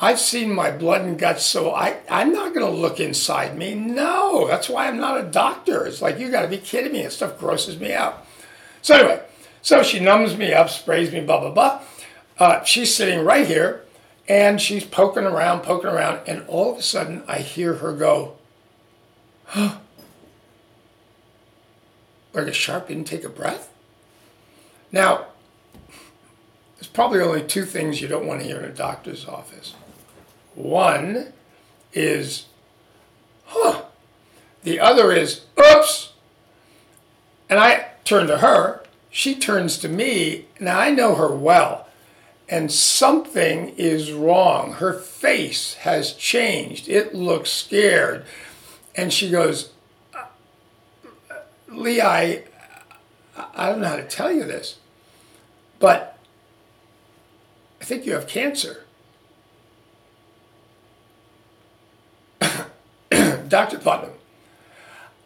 I've 0.00 0.18
seen 0.18 0.52
my 0.52 0.70
blood 0.70 1.02
and 1.02 1.18
guts, 1.18 1.44
so 1.44 1.72
I, 1.72 1.98
I'm 2.10 2.32
not 2.32 2.52
going 2.52 2.66
to 2.66 2.80
look 2.80 2.98
inside 2.98 3.56
me. 3.56 3.74
No, 3.74 4.48
that's 4.48 4.68
why 4.68 4.88
I'm 4.88 4.98
not 4.98 5.20
a 5.20 5.30
doctor. 5.30 5.86
It's 5.86 6.02
like, 6.02 6.18
you 6.18 6.30
got 6.30 6.42
to 6.42 6.48
be 6.48 6.58
kidding 6.58 6.92
me. 6.92 7.02
That 7.02 7.12
stuff 7.12 7.38
grosses 7.38 7.78
me 7.78 7.94
out. 7.94 8.26
So 8.82 8.96
anyway, 8.96 9.22
so 9.62 9.82
she 9.82 10.00
numbs 10.00 10.36
me 10.36 10.52
up, 10.52 10.68
sprays 10.68 11.12
me, 11.12 11.20
blah, 11.20 11.40
blah, 11.40 11.50
blah. 11.50 11.82
Uh, 12.38 12.64
she's 12.64 12.94
sitting 12.94 13.24
right 13.24 13.46
here 13.46 13.84
and 14.28 14.60
she's 14.60 14.84
poking 14.84 15.24
around, 15.24 15.62
poking 15.62 15.90
around, 15.90 16.20
and 16.28 16.44
all 16.48 16.72
of 16.72 16.78
a 16.78 16.82
sudden 16.82 17.22
I 17.26 17.38
hear 17.38 17.74
her 17.74 17.92
go, 17.92 18.36
huh, 19.46 19.78
like 22.34 22.46
a 22.46 22.52
sharp 22.52 22.90
intake 22.90 23.24
of 23.24 23.36
breath. 23.36 23.72
Now, 24.92 25.26
there's 26.78 26.88
probably 26.88 27.20
only 27.20 27.42
two 27.42 27.64
things 27.64 28.00
you 28.00 28.08
don't 28.08 28.26
want 28.26 28.40
to 28.40 28.46
hear 28.46 28.58
in 28.58 28.64
a 28.64 28.72
doctor's 28.72 29.26
office. 29.26 29.74
One 30.54 31.32
is, 31.92 32.46
huh. 33.46 33.82
The 34.62 34.80
other 34.80 35.12
is, 35.12 35.42
oops. 35.58 36.12
And 37.50 37.58
I 37.58 37.88
turn 38.04 38.26
to 38.28 38.38
her. 38.38 38.82
She 39.10 39.34
turns 39.34 39.78
to 39.78 39.88
me. 39.88 40.46
Now 40.60 40.78
I 40.78 40.90
know 40.90 41.14
her 41.14 41.34
well 41.34 41.88
and 42.48 42.72
something 42.72 43.74
is 43.76 44.12
wrong. 44.12 44.74
Her 44.74 44.94
face 44.94 45.74
has 45.74 46.14
changed. 46.14 46.88
It 46.88 47.14
looks 47.14 47.50
scared. 47.50 48.24
And 48.96 49.12
she 49.12 49.30
goes, 49.30 49.70
uh, 50.14 50.24
uh, 51.30 51.34
Lee, 51.68 52.00
I, 52.00 52.44
I 53.54 53.68
don't 53.68 53.80
know 53.80 53.88
how 53.88 53.96
to 53.96 54.06
tell 54.06 54.32
you 54.32 54.44
this, 54.44 54.78
but 55.78 56.17
think 57.88 58.04
you 58.04 58.12
have 58.12 58.28
cancer. 58.28 58.84
Dr. 63.48 63.78
Putnam, 63.78 64.10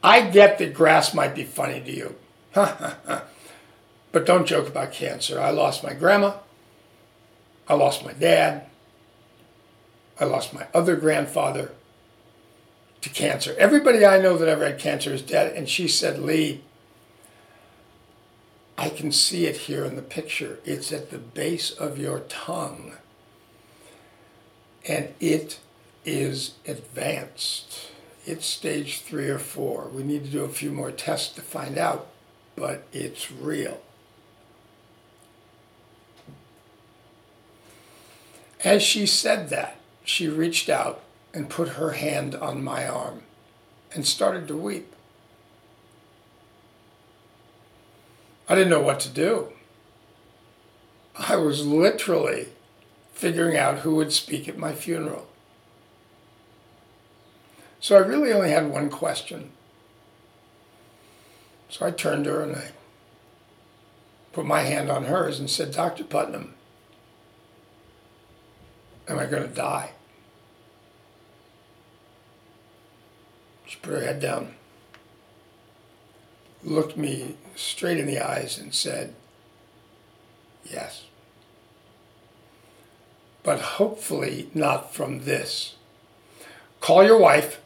I 0.01 0.21
get 0.31 0.59
that 0.59 0.73
grass 0.73 1.13
might 1.13 1.35
be 1.35 1.43
funny 1.43 1.81
to 1.81 1.91
you, 1.91 2.15
but 2.55 3.27
don't 4.25 4.47
joke 4.47 4.69
about 4.69 4.93
cancer. 4.93 5.41
I 5.41 5.51
lost 5.51 5.83
my 5.83 5.93
grandma. 5.93 6.35
I 7.67 7.75
lost 7.75 8.05
my 8.05 8.13
dad. 8.13 8.67
I 10.21 10.25
lost 10.25 10.55
my 10.55 10.69
other 10.73 10.95
grandfather 10.95 11.73
to 13.01 13.09
cancer. 13.09 13.57
Everybody 13.59 14.07
I 14.07 14.21
know 14.21 14.37
that 14.37 14.49
ever 14.49 14.67
had 14.67 14.79
cancer 14.79 15.13
is 15.13 15.23
dead. 15.23 15.57
And 15.57 15.69
she 15.69 15.89
said, 15.89 16.21
Lee, 16.21 16.63
I 18.77 18.89
can 18.89 19.13
see 19.13 19.47
it 19.47 19.57
here 19.57 19.85
in 19.85 19.97
the 19.97 20.03
picture. 20.03 20.59
It's 20.65 20.93
at 20.93 21.11
the 21.11 21.19
base 21.19 21.71
of 21.71 21.99
your 21.99 22.21
tongue. 22.21 22.95
And 24.89 25.15
it 25.21 25.61
is 26.05 26.55
advanced. 26.67 27.91
It's 28.25 28.47
stage 28.47 29.01
three 29.01 29.29
or 29.29 29.39
four. 29.39 29.89
We 29.89 30.03
need 30.03 30.25
to 30.25 30.31
do 30.31 30.45
a 30.45 30.49
few 30.49 30.73
more 30.73 30.91
tests 30.91 31.35
to 31.35 31.43
find 31.43 31.77
out, 31.77 32.09
but 32.57 32.85
it's 32.93 33.31
real. 33.31 33.81
As 38.65 38.83
she 38.83 39.07
said 39.07 39.49
that, 39.51 39.77
she 40.05 40.29
reached 40.29 40.69
out 40.69 41.03
and 41.35 41.51
put 41.51 41.71
her 41.71 41.93
hand 41.93 42.35
on 42.35 42.63
my 42.63 42.87
arm 42.87 43.23
and 43.93 44.07
started 44.07 44.47
to 44.49 44.57
weep. 44.57 44.92
I 48.53 48.55
didn't 48.55 48.69
know 48.69 48.83
what 48.83 49.01
to 49.01 49.09
do. 49.09 49.49
I 51.17 51.37
was 51.37 51.67
literally 51.67 52.49
figuring 53.15 53.57
out 53.57 53.79
who 53.79 53.95
would 53.95 54.13
speak 54.13 54.47
at 54.47 54.59
my 54.59 54.75
funeral. 54.75 55.27
So 57.81 57.97
I 57.97 58.01
really 58.01 58.31
only 58.31 58.51
had 58.51 58.69
one 58.69 58.91
question. 58.91 59.53
So 61.71 61.87
I 61.87 61.93
turned 61.93 62.25
to 62.25 62.31
her 62.31 62.43
and 62.43 62.57
I 62.57 62.73
put 64.35 64.45
my 64.45 64.61
hand 64.61 64.91
on 64.91 65.05
hers 65.05 65.41
and 65.41 65.49
said, 65.49 65.73
Dr. 65.73 66.05
Putnam, 66.05 66.53
Am 69.09 69.19
I 69.19 69.25
going 69.25 69.49
to 69.49 69.55
die? 69.55 69.93
She 73.65 73.79
put 73.79 73.95
her 73.95 74.05
head 74.05 74.21
down, 74.21 74.57
looked 76.65 76.97
me 76.97 77.37
straight 77.55 77.99
in 77.99 78.07
the 78.07 78.19
eyes, 78.19 78.59
and 78.59 78.75
said, 78.75 79.15
Yes. 80.65 81.05
But 83.43 83.61
hopefully 83.61 84.49
not 84.55 84.95
from 84.95 85.25
this. 85.25 85.75
Call 86.81 87.05
your 87.05 87.19
wife. 87.19 87.61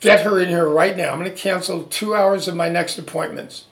Get 0.00 0.24
her 0.24 0.40
in 0.40 0.48
here 0.48 0.68
right 0.68 0.96
now. 0.96 1.12
I'm 1.12 1.18
going 1.18 1.30
to 1.30 1.36
cancel 1.36 1.84
two 1.84 2.14
hours 2.14 2.48
of 2.48 2.56
my 2.56 2.68
next 2.68 2.98
appointments 2.98 3.64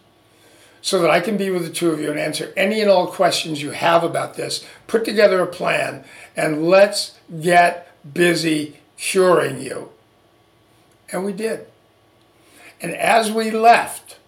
so 0.83 1.01
that 1.01 1.11
I 1.11 1.21
can 1.21 1.37
be 1.37 1.51
with 1.51 1.65
the 1.65 1.71
two 1.71 1.91
of 1.91 2.01
you 2.01 2.11
and 2.11 2.19
answer 2.19 2.53
any 2.57 2.81
and 2.81 2.91
all 2.91 3.07
questions 3.07 3.61
you 3.61 3.73
have 3.73 4.03
about 4.03 4.35
this. 4.35 4.65
Put 4.87 5.05
together 5.05 5.43
a 5.43 5.47
plan 5.47 6.05
and 6.37 6.67
let's 6.69 7.19
get 7.41 7.93
busy 8.15 8.79
curing 8.97 9.61
you. 9.61 9.91
And 11.13 11.25
we 11.25 11.33
did. 11.33 11.67
And 12.81 12.95
as 12.95 13.31
we 13.31 13.51
left, 13.51 14.20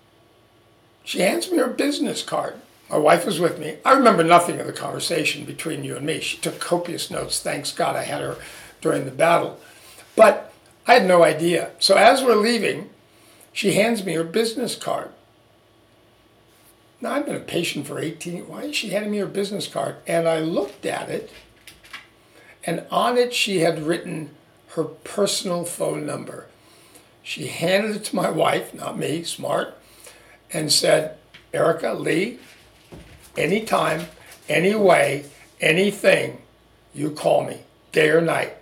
she 1.04 1.20
hands 1.20 1.50
me 1.50 1.58
her 1.58 1.68
business 1.68 2.22
card. 2.22 2.54
My 2.90 2.98
wife 2.98 3.24
was 3.24 3.40
with 3.40 3.58
me. 3.58 3.76
I 3.84 3.92
remember 3.92 4.22
nothing 4.22 4.60
of 4.60 4.66
the 4.66 4.72
conversation 4.72 5.44
between 5.44 5.82
you 5.82 5.96
and 5.96 6.04
me. 6.04 6.20
She 6.20 6.36
took 6.36 6.60
copious 6.60 7.10
notes. 7.10 7.40
Thanks 7.40 7.72
God 7.72 7.96
I 7.96 8.04
had 8.04 8.20
her 8.20 8.36
during 8.80 9.04
the 9.04 9.10
battle. 9.10 9.58
But 10.14 10.52
I 10.86 10.94
had 10.94 11.06
no 11.06 11.24
idea. 11.24 11.70
So 11.78 11.94
as 11.94 12.22
we're 12.22 12.34
leaving, 12.34 12.90
she 13.52 13.74
hands 13.74 14.04
me 14.04 14.12
her 14.12 14.24
business 14.24 14.76
card. 14.76 15.10
Now, 17.00 17.14
I've 17.14 17.26
been 17.26 17.34
a 17.34 17.40
patient 17.40 17.86
for 17.86 17.98
18. 17.98 18.46
Why 18.46 18.62
is 18.64 18.76
she 18.76 18.90
handing 18.90 19.10
me 19.10 19.18
her 19.18 19.26
business 19.26 19.66
card? 19.66 19.96
And 20.06 20.28
I 20.28 20.38
looked 20.38 20.86
at 20.86 21.08
it, 21.08 21.30
and 22.64 22.86
on 22.90 23.18
it 23.18 23.34
she 23.34 23.58
had 23.58 23.82
written 23.82 24.30
her 24.68 24.84
personal 24.84 25.64
phone 25.64 26.06
number. 26.06 26.46
She 27.22 27.48
handed 27.48 27.96
it 27.96 28.04
to 28.04 28.16
my 28.16 28.30
wife, 28.30 28.72
not 28.72 28.98
me, 28.98 29.24
smart, 29.24 29.76
and 30.52 30.72
said, 30.72 31.16
Erica 31.52 31.94
Lee, 31.94 32.38
anytime, 33.36 34.06
any 34.48 34.74
way, 34.74 35.24
anything, 35.60 36.42
you 36.94 37.10
call 37.10 37.44
me, 37.44 37.60
day 37.92 38.10
or 38.10 38.20
night. 38.20 38.56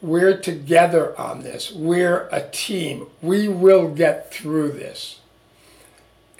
We're 0.00 0.36
together 0.36 1.18
on 1.18 1.42
this. 1.42 1.70
We're 1.72 2.28
a 2.32 2.48
team. 2.50 3.06
We 3.20 3.48
will 3.48 3.88
get 3.88 4.32
through 4.32 4.72
this. 4.72 5.20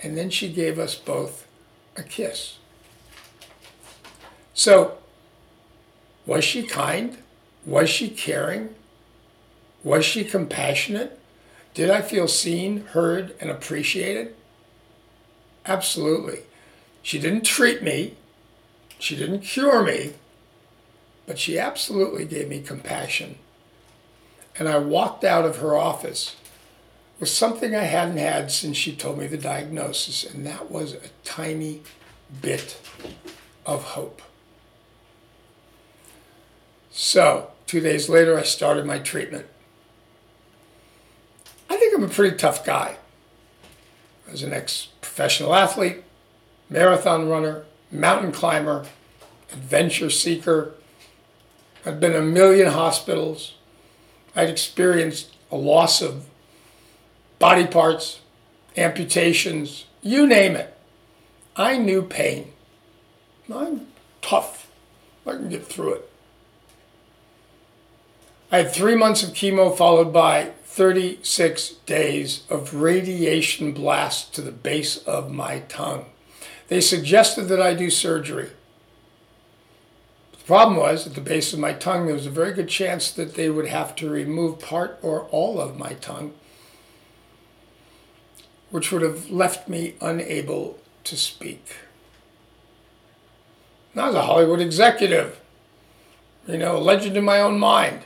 And 0.01 0.17
then 0.17 0.29
she 0.29 0.51
gave 0.51 0.77
us 0.77 0.95
both 0.95 1.47
a 1.95 2.03
kiss. 2.03 2.57
So, 4.53 4.97
was 6.25 6.43
she 6.43 6.63
kind? 6.63 7.17
Was 7.65 7.89
she 7.89 8.09
caring? 8.09 8.75
Was 9.83 10.05
she 10.05 10.23
compassionate? 10.23 11.19
Did 11.73 11.89
I 11.89 12.01
feel 12.01 12.27
seen, 12.27 12.85
heard, 12.87 13.33
and 13.39 13.49
appreciated? 13.49 14.35
Absolutely. 15.65 16.39
She 17.01 17.19
didn't 17.19 17.45
treat 17.45 17.81
me, 17.83 18.15
she 18.99 19.15
didn't 19.15 19.41
cure 19.41 19.83
me, 19.83 20.13
but 21.25 21.39
she 21.39 21.59
absolutely 21.59 22.25
gave 22.25 22.47
me 22.47 22.61
compassion. 22.61 23.37
And 24.57 24.69
I 24.69 24.77
walked 24.77 25.23
out 25.23 25.45
of 25.45 25.57
her 25.57 25.75
office 25.75 26.35
with 27.19 27.29
something 27.29 27.75
I 27.75 27.83
hadn't 27.83 28.17
had 28.17 28.51
since 28.51 28.77
she 28.77 28.95
told 28.95 29.17
me 29.17 29.27
the 29.27 29.37
diagnosis, 29.37 30.23
and 30.23 30.45
that 30.45 30.69
was 30.69 30.93
a 30.93 30.99
tiny 31.23 31.81
bit 32.41 32.79
of 33.65 33.83
hope. 33.83 34.21
So, 36.91 37.51
two 37.65 37.79
days 37.79 38.07
later, 38.07 38.37
I 38.37 38.43
started 38.43 38.85
my 38.85 38.99
treatment. 38.99 39.47
I 41.69 41.75
think 41.77 41.95
I'm 41.95 42.03
a 42.03 42.09
pretty 42.09 42.37
tough 42.37 42.65
guy. 42.65 42.97
As 44.31 44.43
an 44.43 44.53
ex 44.53 44.89
professional 45.13 45.53
athlete, 45.53 46.03
marathon 46.71 47.29
runner, 47.29 47.63
mountain 47.91 48.31
climber, 48.31 48.83
adventure 49.51 50.09
seeker, 50.09 50.71
I've 51.85 51.99
been 51.99 52.13
in 52.13 52.23
a 52.23 52.25
million 52.25 52.71
hospitals. 52.71 53.53
I'd 54.35 54.49
experienced 54.49 55.35
a 55.51 55.55
loss 55.55 56.01
of 56.01 56.25
body 57.37 57.67
parts, 57.67 58.21
amputations, 58.75 59.85
you 60.01 60.25
name 60.25 60.55
it. 60.55 60.75
I 61.55 61.77
knew 61.77 62.01
pain. 62.01 62.51
I'm 63.53 63.85
tough. 64.23 64.71
I 65.27 65.33
can 65.33 65.49
get 65.49 65.67
through 65.67 65.93
it. 65.93 66.09
I 68.51 68.57
had 68.57 68.71
three 68.71 68.95
months 68.95 69.21
of 69.21 69.29
chemo 69.35 69.77
followed 69.77 70.11
by 70.11 70.53
36 70.73 71.69
days 71.85 72.45
of 72.49 72.73
radiation 72.73 73.73
blast 73.73 74.33
to 74.33 74.41
the 74.41 74.51
base 74.51 74.97
of 74.97 75.31
my 75.31 75.59
tongue. 75.59 76.03
They 76.67 76.81
suggested 76.81 77.43
that 77.43 77.61
I 77.61 77.75
do 77.75 77.91
surgery. 77.91 78.49
The 80.31 80.43
problem 80.45 80.79
was, 80.79 81.05
at 81.05 81.13
the 81.13 81.21
base 81.21 81.53
of 81.53 81.59
my 81.59 81.73
tongue, 81.73 82.07
there 82.07 82.15
was 82.15 82.25
a 82.25 82.31
very 82.31 82.53
good 82.53 82.69
chance 82.69 83.11
that 83.11 83.35
they 83.35 83.51
would 83.51 83.67
have 83.67 83.95
to 83.97 84.09
remove 84.09 84.59
part 84.59 84.97
or 85.03 85.25
all 85.25 85.61
of 85.61 85.77
my 85.77 85.93
tongue, 85.93 86.33
which 88.71 88.91
would 88.91 89.03
have 89.03 89.29
left 89.29 89.69
me 89.69 89.93
unable 90.01 90.79
to 91.03 91.15
speak. 91.15 91.75
And 93.93 94.01
I 94.01 94.07
was 94.07 94.15
a 94.15 94.23
Hollywood 94.23 94.59
executive, 94.59 95.39
you 96.47 96.57
know, 96.57 96.77
a 96.77 96.79
legend 96.79 97.15
in 97.15 97.23
my 97.23 97.39
own 97.39 97.59
mind. 97.59 98.05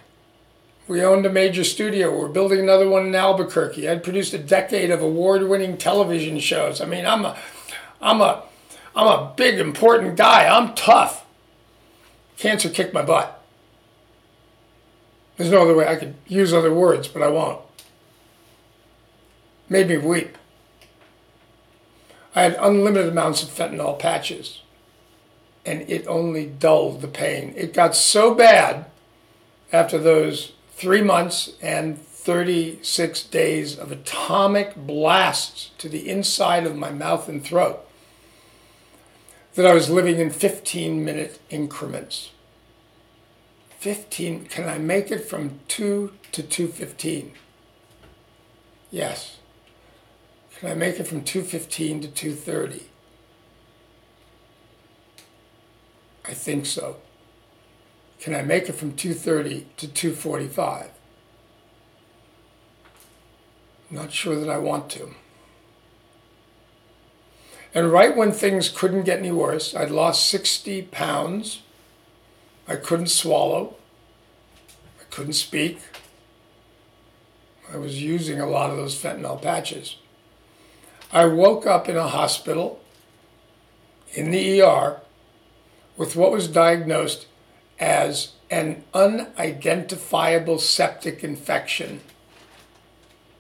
We 0.88 1.04
owned 1.04 1.26
a 1.26 1.30
major 1.30 1.66
studio. 1.66 2.18
We're 2.18 2.30
building 2.30 2.60
another 2.60 2.88
one 2.88 3.08
in 3.08 3.16
Albuquerque. 3.16 3.90
I'd 3.90 4.04
produced 4.04 4.34
a 4.34 4.38
decade 4.38 4.90
of 4.90 5.02
award-winning 5.02 5.78
television 5.78 6.40
shows. 6.40 6.80
I 6.80 6.86
mean, 6.86 7.06
I'm 7.06 7.26
a, 7.26 7.38
I'm 8.02 8.22
a, 8.22 8.44
I'm 8.96 9.08
a 9.08 9.34
big 9.36 9.60
important 9.60 10.16
guy. 10.16 10.48
I'm 10.48 10.74
tough. 10.76 11.26
Cancer 12.38 12.70
kicked 12.70 12.94
my 12.94 13.02
butt. 13.02 13.44
There's 15.36 15.52
no 15.52 15.64
other 15.64 15.76
way. 15.76 15.88
I 15.88 15.98
could 15.98 16.16
use 16.26 16.54
other 16.54 16.74
words, 16.74 17.08
but 17.08 17.22
I 17.22 17.28
won't. 17.28 17.62
Made 19.70 19.90
me 19.90 19.98
weep. 19.98 20.38
I 22.34 22.44
had 22.44 22.58
unlimited 22.60 23.12
amounts 23.12 23.44
of 23.44 23.50
fentanyl 23.50 24.00
patches, 24.00 24.62
and 25.66 25.82
it 25.82 26.08
only 26.08 26.46
dulled 26.46 27.02
the 27.02 27.08
pain. 27.08 27.54
It 27.58 27.74
got 27.74 27.96
so 27.96 28.34
bad 28.34 28.86
after 29.74 29.98
those 29.98 30.54
three 30.78 31.02
months 31.02 31.54
and 31.60 31.98
36 31.98 33.24
days 33.24 33.76
of 33.80 33.92
atomic 33.92 34.76
blasts 34.76 35.72
to 35.80 35.90
the 35.90 36.08
inside 36.08 36.68
of 36.68 36.76
my 36.76 36.92
mouth 36.92 37.28
and 37.28 37.44
throat 37.44 37.80
that 39.56 39.66
I 39.66 39.74
was 39.74 39.90
living 39.90 40.20
in 40.20 40.30
15 40.30 41.04
minute 41.04 41.40
increments. 41.50 42.30
15, 43.80 44.46
can 44.46 44.70
I 44.70 44.78
make 44.78 45.10
it 45.10 45.28
from 45.28 45.62
2 45.68 46.14
to 46.32 46.44
215? 46.44 47.34
Yes. 48.92 49.38
Can 50.60 50.70
I 50.70 50.76
make 50.76 51.00
it 51.00 51.08
from 51.08 51.24
215 51.24 52.02
to 52.02 52.08
230? 52.08 52.84
I 56.24 56.34
think 56.36 56.68
so. 56.68 56.98
Can 58.28 58.36
I 58.36 58.42
make 58.42 58.68
it 58.68 58.74
from 58.74 58.92
230 58.92 59.68
to 59.78 59.88
245? 59.88 60.90
Not 63.90 64.12
sure 64.12 64.36
that 64.36 64.50
I 64.50 64.58
want 64.58 64.90
to. 64.90 65.12
And 67.74 67.90
right 67.90 68.18
when 68.18 68.34
things 68.34 68.68
couldn't 68.68 69.04
get 69.04 69.20
any 69.20 69.32
worse, 69.32 69.74
I'd 69.74 69.92
lost 69.92 70.28
60 70.28 70.82
pounds. 70.92 71.62
I 72.68 72.76
couldn't 72.76 73.08
swallow. 73.08 73.78
I 75.00 75.06
couldn't 75.10 75.32
speak. 75.32 75.80
I 77.74 77.78
was 77.78 78.04
using 78.04 78.42
a 78.42 78.50
lot 78.50 78.70
of 78.70 78.76
those 78.76 79.02
fentanyl 79.02 79.42
patches. 79.42 79.96
I 81.14 81.28
woke 81.28 81.66
up 81.66 81.88
in 81.88 81.96
a 81.96 82.10
hospital 82.10 82.82
in 84.12 84.32
the 84.32 84.62
ER 84.62 85.00
with 85.96 86.18
what 86.18 86.34
was 86.34 86.50
diagnosed 86.50 87.28
as 87.80 88.34
an 88.50 88.84
unidentifiable 88.94 90.60
septic 90.60 91.24
infection 91.24 92.02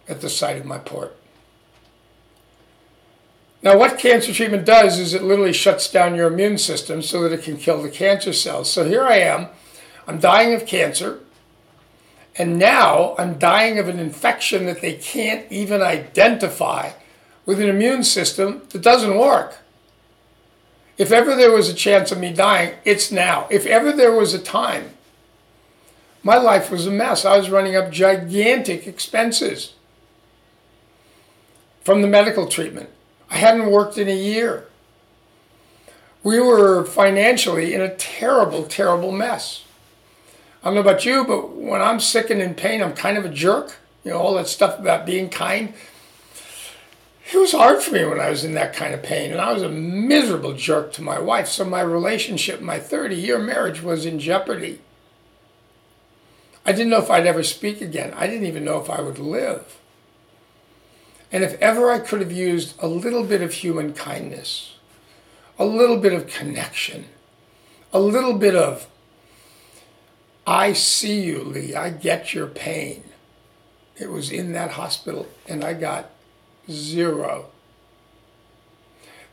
at 0.08 0.22
the 0.22 0.30
site 0.30 0.58
of 0.58 0.66
my 0.66 0.78
port. 0.78 1.16
Now, 3.64 3.78
what 3.78 3.98
cancer 3.98 4.34
treatment 4.34 4.66
does 4.66 5.00
is 5.00 5.14
it 5.14 5.24
literally 5.24 5.54
shuts 5.54 5.92
down 5.92 6.16
your 6.16 6.32
immune 6.32 6.58
system 6.58 7.02
so 7.02 7.22
that 7.24 7.34
it 7.34 7.44
can 7.44 7.58
kill 7.58 7.82
the 7.82 7.90
cancer 7.90 8.32
cells. 8.32 8.72
So 8.72 8.86
here 8.86 9.04
I 9.04 9.18
am, 9.18 9.48
I'm 10.08 10.20
dying 10.20 10.54
of 10.54 10.66
cancer, 10.66 11.20
and 12.38 12.60
now 12.60 13.16
I'm 13.18 13.40
dying 13.40 13.80
of 13.80 13.88
an 13.88 13.98
infection 13.98 14.66
that 14.68 14.82
they 14.82 14.94
can't 14.94 15.52
even 15.52 15.82
identify 15.82 16.92
with 17.46 17.60
an 17.60 17.70
immune 17.70 18.04
system 18.04 18.62
that 18.70 18.84
doesn't 18.84 19.18
work. 19.18 19.58
If 20.98 21.12
ever 21.12 21.36
there 21.36 21.52
was 21.52 21.70
a 21.70 21.74
chance 21.74 22.12
of 22.12 22.20
me 22.20 22.34
dying, 22.34 22.74
it's 22.84 23.12
now. 23.12 23.48
If 23.52 23.66
ever 23.66 23.92
there 23.92 24.12
was 24.12 24.34
a 24.34 24.40
time, 24.40 24.92
my 26.24 26.38
life 26.38 26.72
was 26.72 26.88
a 26.88 26.92
mess. 26.92 27.24
I 27.24 27.38
was 27.38 27.50
running 27.50 27.76
up 27.76 27.92
gigantic 27.92 28.88
expenses 28.88 29.74
from 31.84 32.02
the 32.02 32.08
medical 32.08 32.48
treatment. 32.48 32.90
I 33.30 33.38
hadn't 33.38 33.72
worked 33.72 33.98
in 33.98 34.08
a 34.08 34.16
year. 34.16 34.68
We 36.24 36.42
were 36.42 36.84
financially 36.84 37.74
in 37.74 37.82
a 37.82 37.96
terrible, 37.96 38.64
terrible 38.64 39.12
mess. 39.12 39.64
I 40.62 40.66
don't 40.66 40.76
know 40.76 40.82
about 40.82 41.06
you, 41.06 41.24
but 41.24 41.56
when 41.56 41.82
I'm 41.82 42.00
sick 42.00 42.30
and 42.30 42.42
in 42.42 42.56
pain, 42.56 42.82
I'm 42.82 42.94
kind 42.94 43.18
of 43.18 43.24
a 43.24 43.30
jerk. 43.30 43.78
You 44.04 44.12
know, 44.12 44.18
all 44.18 44.34
that 44.34 44.48
stuff 44.48 44.80
about 44.80 45.06
being 45.06 45.30
kind. 45.30 45.74
It 47.34 47.38
was 47.38 47.52
hard 47.52 47.82
for 47.82 47.92
me 47.92 48.06
when 48.06 48.22
I 48.22 48.30
was 48.30 48.46
in 48.46 48.54
that 48.54 48.74
kind 48.74 48.94
of 48.94 49.04
pain, 49.04 49.32
and 49.32 49.42
I 49.42 49.52
was 49.52 49.62
a 49.62 49.70
miserable 49.70 50.54
jerk 50.54 50.94
to 50.94 51.02
my 51.02 51.20
wife. 51.20 51.50
So 51.50 51.66
my 51.66 51.82
relationship, 51.82 52.62
my 52.62 52.80
30 52.80 53.16
year 53.16 53.38
marriage, 53.38 53.82
was 53.82 54.06
in 54.06 54.18
jeopardy. 54.18 54.80
I 56.66 56.72
didn't 56.72 56.90
know 56.90 57.00
if 57.02 57.12
I'd 57.12 57.28
ever 57.28 57.44
speak 57.44 57.82
again. 57.82 58.14
I 58.16 58.28
didn't 58.28 58.46
even 58.46 58.64
know 58.64 58.80
if 58.80 58.90
I 58.90 59.02
would 59.02 59.20
live. 59.20 59.78
And 61.30 61.44
if 61.44 61.56
ever 61.62 61.92
I 61.92 62.00
could 62.00 62.22
have 62.22 62.32
used 62.32 62.82
a 62.82 62.88
little 62.88 63.24
bit 63.24 63.42
of 63.42 63.54
human 63.54 63.94
kindness, 63.94 64.76
a 65.60 65.66
little 65.66 65.98
bit 65.98 66.14
of 66.14 66.28
connection, 66.28 67.06
a 67.92 68.00
little 68.00 68.38
bit 68.38 68.56
of, 68.56 68.88
I 70.46 70.72
see 70.72 71.24
you, 71.24 71.44
Lee, 71.44 71.76
I 71.76 71.90
get 71.90 72.34
your 72.34 72.48
pain. 72.48 73.04
It 73.98 74.12
was 74.12 74.32
in 74.32 74.54
that 74.54 74.72
hospital, 74.72 75.28
and 75.46 75.64
I 75.64 75.74
got 75.74 76.10
zero. 76.70 77.48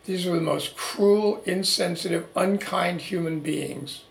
These 0.07 0.27
were 0.27 0.37
the 0.37 0.43
most 0.43 0.77
cruel, 0.77 1.43
insensitive, 1.47 2.27
unkind 2.37 3.03
human 3.03 3.41
beings 3.41 4.03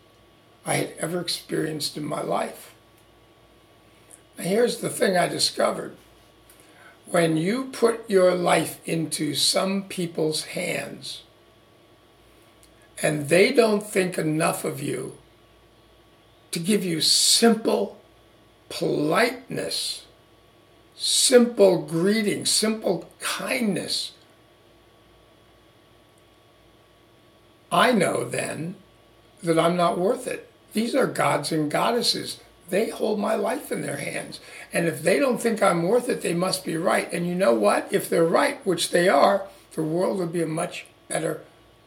I 0.65 0.75
had 0.75 0.93
ever 0.99 1.19
experienced 1.19 1.97
in 1.97 2.05
my 2.05 2.21
life. 2.21 2.73
Now, 4.37 4.45
here's 4.45 4.77
the 4.77 4.89
thing 4.89 5.15
I 5.15 5.27
discovered 5.27 5.95
when 7.05 7.37
you 7.37 7.65
put 7.65 8.09
your 8.09 8.33
life 8.33 8.79
into 8.87 9.35
some 9.35 9.83
people's 9.83 10.45
hands 10.45 11.23
and 13.01 13.29
they 13.29 13.51
don't 13.51 13.85
think 13.85 14.17
enough 14.17 14.63
of 14.63 14.81
you 14.81 15.17
to 16.51 16.59
give 16.59 16.85
you 16.85 17.01
simple 17.01 17.99
politeness, 18.69 20.02
simple 20.95 21.81
greeting, 21.81 22.45
simple 22.45 23.09
kindness, 23.19 24.13
I 27.71 27.91
know 27.91 28.23
then 28.23 28.75
that 29.41 29.57
I'm 29.57 29.75
not 29.75 29.97
worth 29.97 30.27
it. 30.27 30.51
These 30.73 30.95
are 30.95 31.07
gods 31.07 31.51
and 31.51 31.71
goddesses. 31.71 32.39
They 32.69 32.89
hold 32.89 33.19
my 33.19 33.35
life 33.35 33.71
in 33.71 33.81
their 33.81 33.97
hands. 33.97 34.39
And 34.71 34.87
if 34.87 35.01
they 35.03 35.19
don't 35.19 35.41
think 35.41 35.61
I'm 35.61 35.83
worth 35.83 36.07
it, 36.07 36.21
they 36.21 36.33
must 36.33 36.65
be 36.65 36.77
right. 36.77 37.11
And 37.11 37.27
you 37.27 37.35
know 37.35 37.53
what? 37.53 37.87
If 37.91 38.09
they're 38.09 38.25
right, 38.25 38.65
which 38.65 38.91
they 38.91 39.09
are, 39.09 39.47
the 39.73 39.83
world 39.83 40.19
would 40.19 40.31
be 40.31 40.41
a 40.41 40.47
much 40.47 40.85
better 41.07 41.41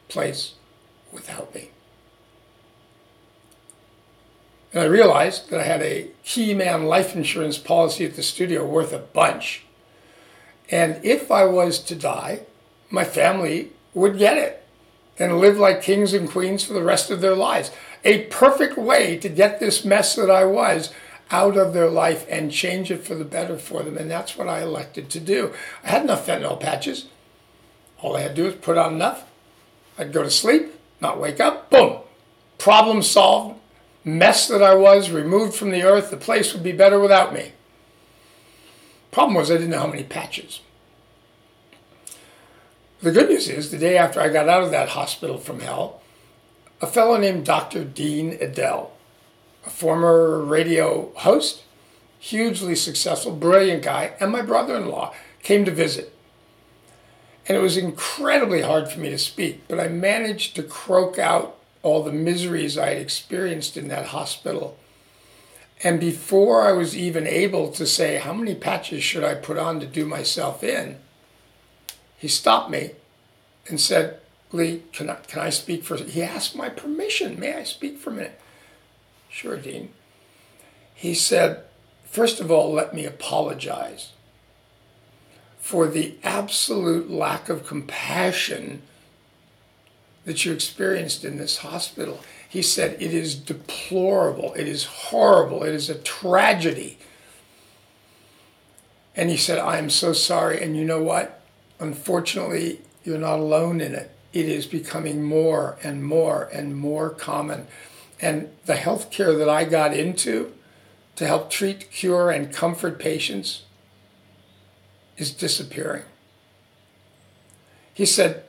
place 0.08 0.54
without 1.12 1.54
me. 1.54 1.70
And 4.76 4.84
I 4.84 4.88
realized 4.88 5.48
that 5.48 5.60
I 5.60 5.62
had 5.62 5.80
a 5.80 6.08
key 6.22 6.52
man 6.52 6.84
life 6.84 7.16
insurance 7.16 7.56
policy 7.56 8.04
at 8.04 8.14
the 8.14 8.22
studio 8.22 8.62
worth 8.66 8.92
a 8.92 8.98
bunch. 8.98 9.64
And 10.70 11.02
if 11.02 11.30
I 11.30 11.46
was 11.46 11.78
to 11.84 11.94
die, 11.96 12.40
my 12.90 13.02
family 13.02 13.70
would 13.94 14.18
get 14.18 14.36
it 14.36 14.66
and 15.18 15.40
live 15.40 15.56
like 15.56 15.80
kings 15.80 16.12
and 16.12 16.28
queens 16.28 16.62
for 16.62 16.74
the 16.74 16.82
rest 16.82 17.10
of 17.10 17.22
their 17.22 17.34
lives 17.34 17.70
a 18.04 18.24
perfect 18.24 18.76
way 18.76 19.16
to 19.16 19.30
get 19.30 19.60
this 19.60 19.82
mess 19.82 20.14
that 20.14 20.30
I 20.30 20.44
was 20.44 20.92
out 21.30 21.56
of 21.56 21.72
their 21.72 21.88
life 21.88 22.26
and 22.28 22.52
change 22.52 22.90
it 22.90 23.02
for 23.02 23.14
the 23.14 23.24
better 23.24 23.56
for 23.56 23.82
them. 23.82 23.96
And 23.96 24.10
that's 24.10 24.36
what 24.36 24.46
I 24.46 24.60
elected 24.60 25.08
to 25.08 25.20
do. 25.20 25.54
I 25.84 25.88
had 25.88 26.02
enough 26.02 26.26
fentanyl 26.26 26.60
patches. 26.60 27.06
All 28.02 28.14
I 28.14 28.20
had 28.20 28.36
to 28.36 28.42
do 28.42 28.44
was 28.44 28.56
put 28.56 28.76
on 28.76 28.92
enough. 28.92 29.24
I'd 29.96 30.12
go 30.12 30.22
to 30.22 30.30
sleep, 30.30 30.74
not 31.00 31.18
wake 31.18 31.40
up, 31.40 31.70
boom, 31.70 32.00
problem 32.58 33.00
solved. 33.00 33.60
Mess 34.06 34.46
that 34.46 34.62
I 34.62 34.76
was 34.76 35.10
removed 35.10 35.56
from 35.56 35.70
the 35.70 35.82
earth. 35.82 36.12
The 36.12 36.16
place 36.16 36.54
would 36.54 36.62
be 36.62 36.70
better 36.70 37.00
without 37.00 37.34
me. 37.34 37.50
Problem 39.10 39.34
was, 39.34 39.50
I 39.50 39.54
didn't 39.54 39.70
know 39.70 39.80
how 39.80 39.88
many 39.88 40.04
patches. 40.04 40.60
The 43.02 43.10
good 43.10 43.28
news 43.28 43.48
is, 43.48 43.72
the 43.72 43.78
day 43.78 43.98
after 43.98 44.20
I 44.20 44.28
got 44.28 44.48
out 44.48 44.62
of 44.62 44.70
that 44.70 44.90
hospital 44.90 45.38
from 45.38 45.58
hell, 45.58 46.02
a 46.80 46.86
fellow 46.86 47.16
named 47.16 47.46
Dr. 47.46 47.82
Dean 47.82 48.38
Edell, 48.38 48.90
a 49.66 49.70
former 49.70 50.40
radio 50.40 51.10
host, 51.16 51.64
hugely 52.20 52.76
successful, 52.76 53.32
brilliant 53.32 53.82
guy, 53.82 54.12
and 54.20 54.30
my 54.30 54.42
brother 54.42 54.76
in 54.76 54.86
law 54.86 55.12
came 55.42 55.64
to 55.64 55.72
visit. 55.72 56.14
And 57.48 57.58
it 57.58 57.60
was 57.60 57.76
incredibly 57.76 58.62
hard 58.62 58.88
for 58.88 59.00
me 59.00 59.10
to 59.10 59.18
speak, 59.18 59.66
but 59.66 59.80
I 59.80 59.88
managed 59.88 60.54
to 60.54 60.62
croak 60.62 61.18
out 61.18 61.55
all 61.86 62.02
the 62.02 62.10
miseries 62.10 62.76
I 62.76 62.88
had 62.88 62.98
experienced 62.98 63.76
in 63.76 63.86
that 63.88 64.06
hospital. 64.06 64.76
And 65.84 66.00
before 66.00 66.62
I 66.62 66.72
was 66.72 66.96
even 66.96 67.28
able 67.28 67.70
to 67.70 67.86
say, 67.86 68.16
How 68.16 68.32
many 68.32 68.56
patches 68.56 69.04
should 69.04 69.22
I 69.22 69.36
put 69.36 69.56
on 69.56 69.78
to 69.78 69.86
do 69.86 70.04
myself 70.04 70.64
in? 70.64 70.96
He 72.18 72.26
stopped 72.26 72.70
me 72.70 72.90
and 73.68 73.80
said, 73.80 74.18
Lee, 74.50 74.82
can 74.92 75.08
I, 75.08 75.14
can 75.28 75.40
I 75.40 75.50
speak 75.50 75.84
for? 75.84 75.96
He 75.96 76.24
asked 76.24 76.56
my 76.56 76.68
permission. 76.68 77.38
May 77.38 77.54
I 77.54 77.62
speak 77.62 77.98
for 77.98 78.10
a 78.10 78.14
minute? 78.14 78.40
Sure, 79.28 79.56
Dean. 79.56 79.90
He 80.92 81.14
said, 81.14 81.62
first 82.04 82.40
of 82.40 82.50
all, 82.50 82.72
let 82.72 82.94
me 82.94 83.04
apologize 83.04 84.10
for 85.60 85.86
the 85.86 86.16
absolute 86.24 87.10
lack 87.10 87.48
of 87.48 87.64
compassion 87.64 88.82
that 90.26 90.44
you 90.44 90.52
experienced 90.52 91.24
in 91.24 91.38
this 91.38 91.58
hospital. 91.58 92.20
He 92.46 92.60
said, 92.60 93.00
it 93.00 93.14
is 93.14 93.34
deplorable, 93.34 94.52
it 94.52 94.68
is 94.68 94.84
horrible, 94.84 95.62
it 95.62 95.74
is 95.74 95.88
a 95.88 95.94
tragedy. 95.94 96.98
And 99.16 99.30
he 99.30 99.38
said, 99.38 99.58
I 99.58 99.78
am 99.78 99.88
so 99.88 100.12
sorry. 100.12 100.62
And 100.62 100.76
you 100.76 100.84
know 100.84 101.02
what? 101.02 101.40
Unfortunately, 101.80 102.82
you're 103.02 103.16
not 103.16 103.38
alone 103.38 103.80
in 103.80 103.94
it 103.94 104.10
it 104.36 104.50
is 104.50 104.66
becoming 104.66 105.22
more 105.22 105.78
and 105.82 106.04
more 106.04 106.50
and 106.52 106.76
more 106.76 107.08
common. 107.08 107.66
And 108.20 108.50
the 108.66 108.74
healthcare 108.74 109.36
that 109.38 109.48
I 109.48 109.64
got 109.64 109.96
into 109.96 110.52
to 111.16 111.26
help 111.26 111.48
treat, 111.48 111.90
cure, 111.90 112.30
and 112.30 112.52
comfort 112.52 112.98
patients 112.98 113.62
is 115.16 115.30
disappearing. 115.30 116.02
He 117.94 118.04
said, 118.04 118.44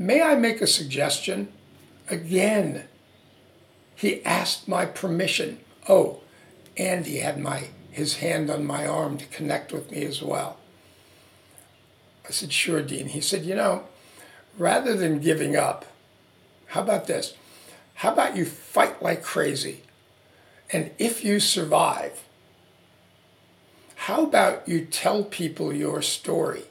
May 0.00 0.22
I 0.22 0.34
make 0.34 0.62
a 0.62 0.66
suggestion? 0.66 1.52
Again, 2.08 2.84
he 3.94 4.24
asked 4.24 4.66
my 4.66 4.86
permission. 4.86 5.60
Oh, 5.90 6.20
and 6.74 7.04
he 7.04 7.18
had 7.18 7.38
my 7.38 7.64
his 7.90 8.16
hand 8.16 8.48
on 8.48 8.64
my 8.64 8.86
arm 8.86 9.18
to 9.18 9.26
connect 9.26 9.74
with 9.74 9.90
me 9.90 10.04
as 10.04 10.22
well. 10.22 10.56
I 12.26 12.30
said, 12.30 12.50
Sure, 12.50 12.80
Dean. 12.80 13.08
He 13.08 13.20
said, 13.20 13.44
You 13.44 13.54
know, 13.54 13.84
rather 14.56 14.96
than 14.96 15.20
giving 15.20 15.54
up, 15.54 15.84
how 16.68 16.80
about 16.80 17.06
this? 17.06 17.34
How 17.96 18.14
about 18.14 18.38
you 18.38 18.46
fight 18.46 19.02
like 19.02 19.22
crazy? 19.22 19.82
And 20.72 20.92
if 20.96 21.22
you 21.22 21.40
survive, 21.40 22.24
how 23.96 24.24
about 24.24 24.66
you 24.66 24.86
tell 24.86 25.24
people 25.24 25.74
your 25.74 26.00
story 26.00 26.69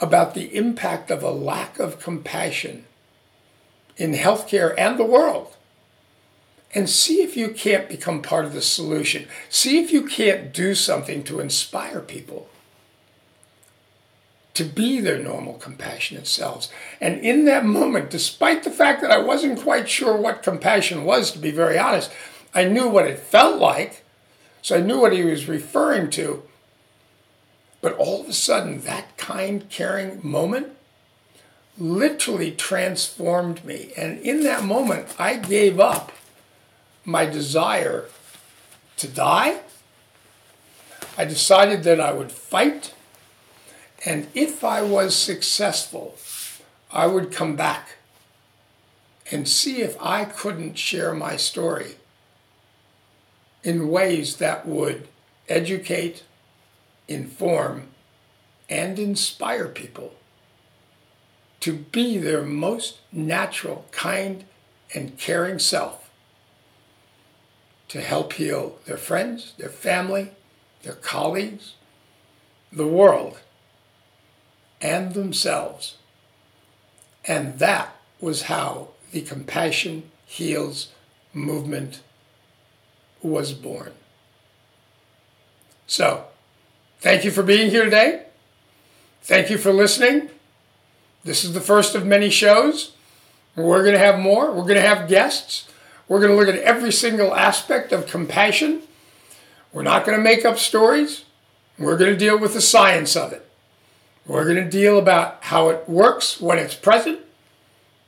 about 0.00 0.34
the 0.34 0.54
impact 0.56 1.10
of 1.10 1.22
a 1.22 1.30
lack 1.30 1.78
of 1.78 2.00
compassion 2.00 2.84
in 3.96 4.12
healthcare 4.12 4.74
and 4.78 4.98
the 4.98 5.04
world? 5.04 5.56
And 6.72 6.88
see 6.88 7.22
if 7.22 7.36
you 7.36 7.50
can't 7.50 7.88
become 7.88 8.22
part 8.22 8.44
of 8.44 8.52
the 8.52 8.62
solution. 8.62 9.26
See 9.48 9.82
if 9.82 9.92
you 9.92 10.06
can't 10.06 10.52
do 10.52 10.74
something 10.74 11.24
to 11.24 11.40
inspire 11.40 12.00
people 12.00 12.48
to 14.54 14.64
be 14.64 15.00
their 15.00 15.18
normal, 15.18 15.54
compassionate 15.54 16.26
selves. 16.26 16.68
And 17.00 17.20
in 17.20 17.44
that 17.46 17.64
moment, 17.64 18.10
despite 18.10 18.62
the 18.62 18.70
fact 18.70 19.00
that 19.00 19.10
I 19.10 19.18
wasn't 19.18 19.60
quite 19.60 19.88
sure 19.88 20.16
what 20.16 20.42
compassion 20.42 21.04
was, 21.04 21.30
to 21.32 21.38
be 21.38 21.50
very 21.50 21.78
honest, 21.78 22.12
I 22.54 22.64
knew 22.64 22.88
what 22.88 23.06
it 23.06 23.18
felt 23.18 23.58
like, 23.58 24.04
so 24.60 24.76
I 24.76 24.80
knew 24.80 25.00
what 25.00 25.12
he 25.12 25.24
was 25.24 25.48
referring 25.48 26.10
to. 26.10 26.42
But 27.80 27.94
all 27.94 28.22
of 28.22 28.28
a 28.28 28.32
sudden, 28.32 28.82
that 28.82 29.16
kind, 29.16 29.68
caring 29.70 30.20
moment 30.22 30.68
literally 31.78 32.52
transformed 32.52 33.64
me. 33.64 33.92
And 33.96 34.20
in 34.20 34.42
that 34.42 34.64
moment, 34.64 35.14
I 35.18 35.36
gave 35.36 35.80
up 35.80 36.12
my 37.04 37.24
desire 37.24 38.06
to 38.98 39.08
die. 39.08 39.60
I 41.16 41.24
decided 41.24 41.82
that 41.84 42.00
I 42.00 42.12
would 42.12 42.30
fight 42.30 42.92
and 44.04 44.28
if 44.34 44.64
I 44.64 44.82
was 44.82 45.14
successful, 45.14 46.16
I 46.90 47.06
would 47.06 47.32
come 47.32 47.54
back 47.54 47.96
and 49.30 49.46
see 49.46 49.82
if 49.82 50.00
I 50.00 50.24
couldn't 50.24 50.78
share 50.78 51.12
my 51.14 51.36
story 51.36 51.96
in 53.62 53.88
ways 53.90 54.36
that 54.36 54.66
would 54.66 55.06
educate, 55.48 56.22
inform, 57.10 57.88
and 58.70 58.98
inspire 58.98 59.68
people 59.68 60.14
to 61.60 61.74
be 61.74 62.16
their 62.16 62.42
most 62.42 63.00
natural, 63.12 63.84
kind, 63.90 64.44
and 64.94 65.18
caring 65.18 65.58
self 65.58 66.10
to 67.88 68.00
help 68.00 68.34
heal 68.34 68.78
their 68.86 68.96
friends, 68.96 69.52
their 69.58 69.68
family, 69.68 70.30
their 70.82 70.94
colleagues, 70.94 71.74
the 72.72 72.86
world 72.86 73.40
and 74.80 75.14
themselves. 75.14 75.96
And 77.26 77.58
that 77.58 77.96
was 78.20 78.42
how 78.42 78.90
the 79.10 79.22
Compassion 79.22 80.10
Heals 80.24 80.92
movement 81.34 82.00
was 83.22 83.52
born. 83.52 83.92
So, 85.86 86.26
thank 87.00 87.24
you 87.24 87.30
for 87.30 87.42
being 87.42 87.70
here 87.70 87.84
today. 87.84 88.24
Thank 89.22 89.50
you 89.50 89.58
for 89.58 89.72
listening. 89.72 90.30
This 91.24 91.44
is 91.44 91.52
the 91.52 91.60
first 91.60 91.94
of 91.94 92.06
many 92.06 92.30
shows. 92.30 92.92
We're 93.56 93.82
going 93.82 93.94
to 93.94 93.98
have 93.98 94.18
more. 94.18 94.50
We're 94.50 94.62
going 94.62 94.76
to 94.76 94.80
have 94.80 95.08
guests. 95.08 95.68
We're 96.08 96.20
going 96.20 96.30
to 96.30 96.36
look 96.36 96.48
at 96.48 96.60
every 96.62 96.92
single 96.92 97.34
aspect 97.34 97.92
of 97.92 98.06
compassion. 98.06 98.82
We're 99.72 99.82
not 99.82 100.04
going 100.04 100.16
to 100.16 100.24
make 100.24 100.44
up 100.44 100.58
stories. 100.58 101.24
We're 101.78 101.96
going 101.96 102.12
to 102.12 102.18
deal 102.18 102.38
with 102.38 102.54
the 102.54 102.60
science 102.60 103.16
of 103.16 103.32
it. 103.32 103.48
We're 104.26 104.44
going 104.44 104.64
to 104.64 104.70
deal 104.70 104.98
about 104.98 105.44
how 105.44 105.68
it 105.70 105.88
works 105.88 106.40
when 106.40 106.58
it's 106.58 106.74
present, 106.74 107.20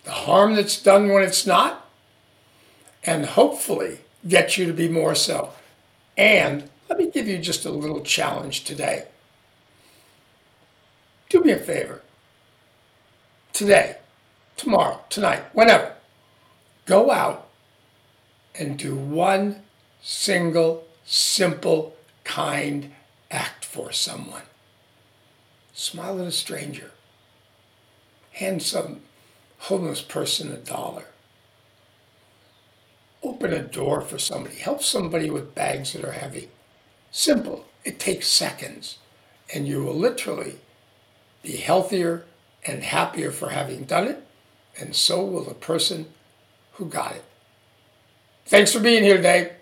the 0.05 0.11
harm 0.11 0.55
that's 0.55 0.81
done 0.81 1.09
when 1.09 1.22
it's 1.22 1.46
not, 1.46 1.88
and 3.05 3.26
hopefully 3.26 4.00
get 4.26 4.57
you 4.57 4.66
to 4.66 4.72
be 4.72 4.88
more 4.88 5.14
so. 5.14 5.50
And 6.16 6.68
let 6.92 6.98
me 6.98 7.11
give 7.11 7.26
you 7.26 7.38
just 7.38 7.64
a 7.64 7.70
little 7.70 8.02
challenge 8.02 8.64
today. 8.64 9.07
Do 11.31 11.42
me 11.42 11.52
a 11.52 11.57
favor. 11.57 12.02
Today, 13.55 13.96
tomorrow, 14.59 15.00
tonight, 15.09 15.42
whenever, 15.55 15.94
go 16.85 17.11
out 17.11 17.48
and 18.55 18.76
do 18.76 18.94
one 18.94 19.62
single, 20.02 20.85
simple, 21.07 21.96
kind 22.24 22.92
act 23.31 23.64
for 23.64 23.90
someone. 23.90 24.42
Smile 25.72 26.20
at 26.20 26.26
a 26.26 26.31
stranger. 26.31 26.90
Hand 28.33 28.62
some 28.62 29.00
homeless 29.61 30.02
person 30.02 30.52
a 30.52 30.59
dollar. 30.59 31.07
Open 33.22 33.50
a 33.50 33.62
door 33.62 34.02
for 34.02 34.18
somebody. 34.18 34.57
Help 34.57 34.83
somebody 34.83 35.31
with 35.31 35.55
bags 35.55 35.94
that 35.94 36.05
are 36.05 36.12
heavy. 36.12 36.50
Simple. 37.12 37.66
It 37.85 38.01
takes 38.01 38.27
seconds. 38.27 38.98
And 39.55 39.68
you 39.68 39.85
will 39.85 39.94
literally 39.94 40.59
be 41.42 41.59
healthier 41.59 42.25
and 42.66 42.83
happier 42.83 43.31
for 43.31 43.51
having 43.51 43.85
done 43.85 44.09
it. 44.09 44.27
And 44.81 44.96
so 44.96 45.25
will 45.25 45.44
the 45.44 45.55
person 45.55 46.07
who 46.72 46.87
got 46.87 47.14
it. 47.14 47.25
Thanks 48.46 48.72
for 48.72 48.81
being 48.81 49.05
here 49.05 49.16
today. 49.16 49.53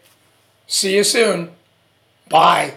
See 0.67 0.97
you 0.97 1.05
soon. 1.05 1.51
Bye. 2.29 2.75